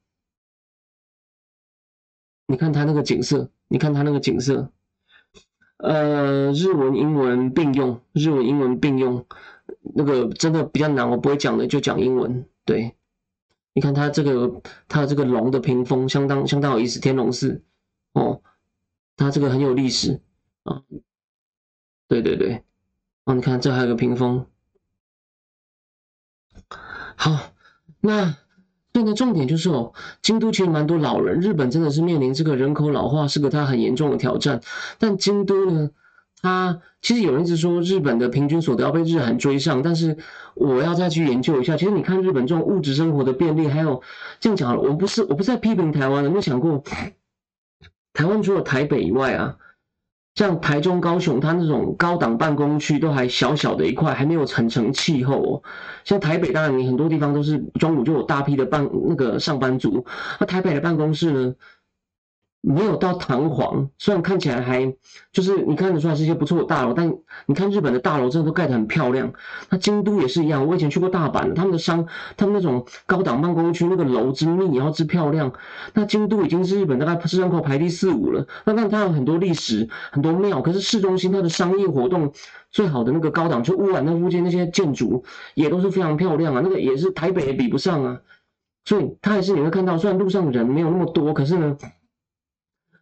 [2.48, 4.72] 你看它那个景色，你看它那个景色，
[5.78, 9.24] 呃，日文英文并用，日文英文并用，
[9.94, 12.44] 那个真的比较难，我不会讲的就讲英文。
[12.66, 12.96] 对，
[13.74, 17.64] 你看它这个它这个龙的屏风相当相当有意思，天龙寺
[18.14, 18.42] 哦。
[19.16, 20.22] 它这个很有历史
[20.64, 20.82] 啊，
[22.08, 22.64] 对对对，
[23.26, 24.46] 哦，你看这还有个屏风。
[27.18, 27.52] 好，
[28.00, 28.38] 那
[28.94, 34.62] 现在重点就是哦，京都其实蛮多老人，日本真的是面临这个人口老化是个它很严重的挑战。
[35.00, 35.92] 但京都呢，
[36.42, 40.18] 他其实有人一直说日本的平均所得要被日韩追上，但是
[40.56, 41.76] 我要再去研究一下。
[41.76, 44.02] 其实你看日本这种物质生活的便利，还有
[44.40, 46.84] 这样讲好了，我不是我不是在批评台湾，有没有想过？
[48.14, 49.58] 台湾除了台北以外啊，
[50.36, 55.64] 像台中、高雄，它那种高档办公区都还小小的一块，还没有很成气候哦。
[56.04, 60.06] 像台北，当然你很多地方都是中午就有大批的办那个上班族，
[60.40, 61.56] 那台北的办公室呢？
[62.62, 64.94] 没有到弹簧，虽然看起来还
[65.32, 67.10] 就是你看得出来是一些不错的大楼，但
[67.46, 69.32] 你看日本的大楼真的都盖得很漂亮。
[69.70, 72.06] 那京都也是一样，我以前去过大阪，他们的商，
[72.36, 75.54] 他们那种高档办公区那个楼之密，然后之漂亮。
[75.94, 78.46] 那京都已经是日本大概市人口排第四五了。
[78.66, 82.34] 那但它有很多历史，很多庙，可是市中心它的商业活动
[82.72, 88.20] 最好的那个高档，就乌丸那附近那些建筑也都是非常漂亮啊，那个也是台北也比不上啊。
[88.84, 91.78] 所以它还是你会看到，虽然路上人没有那么多，可是呢。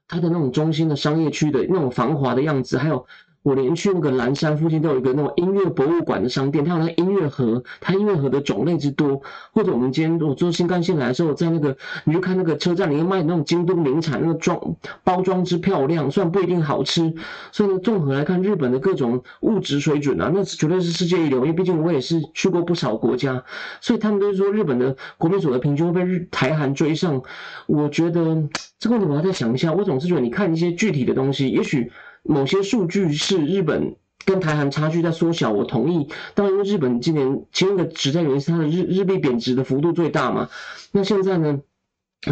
[0.07, 3.05] 它的那种中心的商业区的那种繁华的样子，还有。
[3.47, 9.21] 我连去那个蓝山附近都有一个那种音乐博物馆的商店，它有那音乐盒，它音乐盒的种类之多。
[9.53, 14.59] 或者我们今天我坐新干线来的时候，在那个你就看那个车站里面卖那种京都名产，那个装
[15.05, 17.13] 包装之漂亮，虽然不一定好吃。
[17.53, 21.37] 所以呢，综合来看，日本的各种物质水准啊，那绝对是世界一流。
[21.37, 23.41] 因为毕竟我也是去过不少国家，
[23.79, 27.23] 所以他们都是说日本的国民所得平均会被日台韩追上。
[27.65, 28.43] 我觉得
[28.77, 29.71] 这个问题我要再想一下。
[29.71, 31.89] 我总是觉得你看一些具体的东西，也许。
[32.27, 36.07] 某些数据是日本跟台韩差距在缩小，我同意。
[36.35, 40.49] 当然，因为日本今年其中一个实在原因是它的日日币贬值的幅度最大嘛。
[40.91, 41.59] 那现在呢？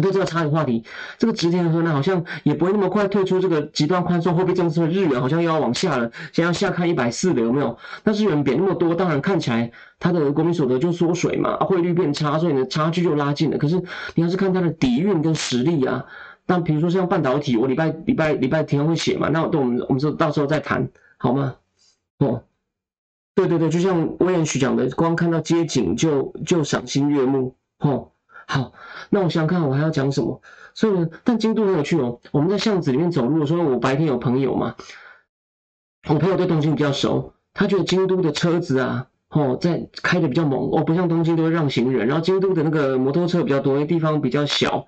[0.02, 0.82] 对这个差异话题，
[1.16, 7.78] 这个植田和呢好像也不会那么快退出这个极端宽松货币政策，日元好像又要往下了，先要下看一百四了，有没有？
[8.02, 9.70] 那日元贬那么多，当然看起来
[10.00, 13.56] 它的国民所得就缩水嘛，汇率变差，所以呢差距就拉近了。
[13.56, 13.80] 可是
[14.16, 16.04] 你要是看它的底蕴跟实力啊，
[16.46, 20.88] 但比如说像半导体，我礼拜礼拜礼拜天会写嘛，那我们我们说到时候再谈
[21.18, 21.56] 好吗？
[22.18, 22.44] 哦，
[23.34, 28.12] 对对对，就像威廉许讲的，光看到街景就就赏心悦目，哦。
[28.46, 28.72] 好，
[29.10, 30.40] 那我想想看，我还要讲什么？
[30.72, 32.20] 所以呢，但京都很有趣哦。
[32.30, 34.76] 我们在巷子里面走路的时候，我白天有朋友嘛，
[36.08, 44.86] 我朋友对东京比较熟，他觉得京都的车子啊，哦，在开的比较猛哦，不像东京都会让行人，然后京都的那个摩托车比较多，因为地方比较小，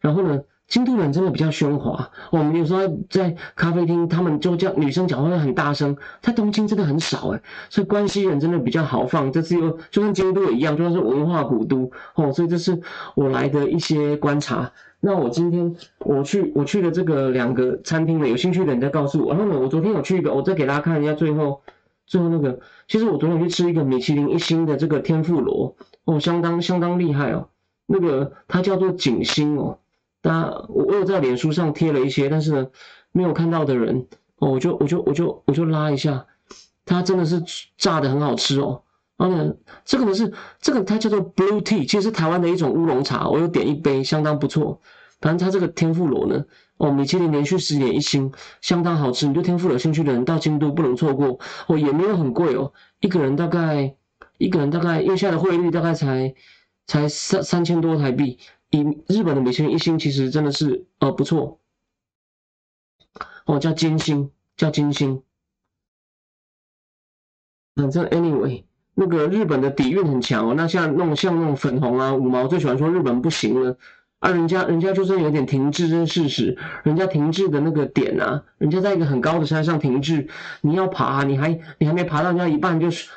[0.00, 0.42] 然后呢。
[0.70, 9.32] 京都人真的比较喧哗，我们有时候在咖啡厅，他们就叫女生讲话会很大声，在东京真的很少哎，所以关西人真的比较豪放。
[9.32, 12.80] 这次又就跟京都一样，就算是文化古都哦，所以这是
[13.16, 14.70] 我来的一些观察。
[15.00, 19.34] 那我今天我去我去的这个两个餐厅呢，有兴趣的人再告诉我。
[19.34, 21.62] 然后呢，我昨天有去一个，我再给大家看一下最后
[22.06, 27.48] 最后那个，其实我昨天去吃一个米其林一星的这个天妇罗哦，相当相当厉害哦，
[27.86, 29.79] 那个它叫做景星哦。
[30.22, 32.66] 那我我在脸书上贴了一些，但是呢，
[33.12, 34.06] 没有看到的人
[34.36, 36.26] 哦，我就我就我就我就拉一下，
[36.84, 37.42] 它真的是
[37.76, 38.82] 炸的很好吃哦。
[39.16, 39.54] 然后呢，
[39.84, 44.80] 这个呢是这个它叫做 Blue Tea，其实是台湾的一种乌龙茶，我有点一杯，相当不错。
[45.20, 46.44] 反正它这个天妇罗呢，
[46.78, 49.26] 哦，米其林连续十年一星，相当好吃。
[49.26, 53.94] 你对天妇罗有兴趣的人到京都不能错过哦，也没有很贵哦，一个人大概
[54.38, 56.34] 一个人大概因为现在的汇率大概才
[56.86, 58.38] 才三三千多台币。
[58.70, 61.58] 以日本的米其林一星其实真的是呃不错，
[63.44, 65.22] 哦叫金星叫金星，
[67.74, 68.64] 反正 anyway
[68.94, 73.76] 那个日本的底蕴很强哦，那像那种像那种粉红啊五毛最喜欢说日本不行了，
[74.18, 80.28] 啊人家人家就算有点停滞这是事实，人家停滞的那个点啊，人家在一个很高的山上停滞，
[80.60, 83.08] 你要爬你还你还没爬到人家一半就是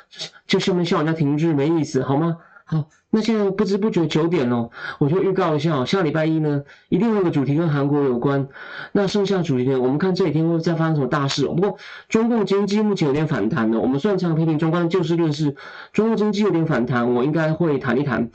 [0.46, 2.38] 就下面笑人家停滞没意思好吗？
[2.66, 8.48] 好，那现在不知不觉九点了，我就预告一下哦，下礼拜一呢，一定会有个主题跟韩国有关。
[8.92, 11.44] 那剩下主题呢，我们看这几天会再发生什么大事。
[11.44, 11.76] 哦不过
[12.08, 15.54] 中共经济目前有点反弹了，我们算常批评中观就事论事，
[15.92, 18.30] 中共经济有点反弹，我应该会谈一谈。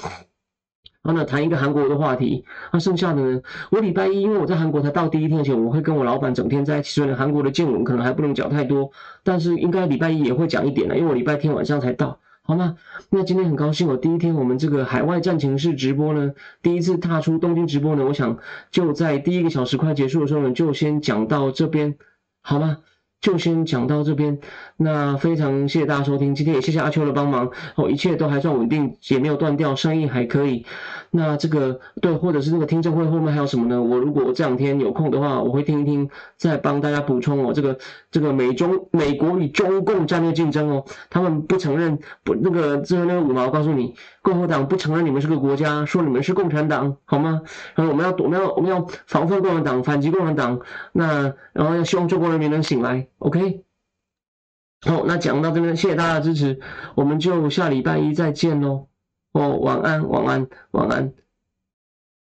[1.01, 2.45] 然后呢，谈一个韩国的话题。
[2.71, 8.91] 那剩下的呢，我礼拜一因为我在韩国才到第一天前，我会跟我老板整天在一起，所以韩国的见闻可能还不能讲太多，
[9.23, 12.19] 但是应该礼拜一也会讲一点的，因为我礼拜天晚上才到。
[12.49, 12.77] 好吗？
[13.11, 16.33] 那今天很高兴哦，第一天我们这个海外战情室直播呢，
[16.63, 18.39] 第一次踏出东京直播呢，我想
[18.71, 21.95] 就在第一个小时快结束的时候呢，就先讲到这边，
[22.41, 22.79] 好吗？
[23.21, 24.39] 就先讲到这边，
[24.81, 30.65] 那非常谢谢大家收听，今天也谢谢阿秋的帮忙哦，一切都还算稳定，也没有断掉，生意还可以。
[31.11, 33.83] 那这个对，或者是那个听证会后面还有什么呢？
[33.83, 37.51] 我如果这两天有空的话，我会听一听，再帮大家补充哦。
[37.51, 37.77] 这个
[38.09, 47.41] 这个美中美国与中共战略竞争哦，他们不承认不那个之后那个五毛告诉你，共和党不承认你们是个国家，说你们是共产党，好吗？
[47.75, 50.61] 然后我们要我们要我们要防范共产党，反击共产党，
[50.93, 53.61] 那然后要希望中国人民能醒来，OK。
[54.81, 56.59] 好，那讲到这边，谢谢大家的支持，
[56.95, 58.87] 我们就下礼拜一再见喽。
[59.33, 61.13] 哦，晚安，晚安，晚安。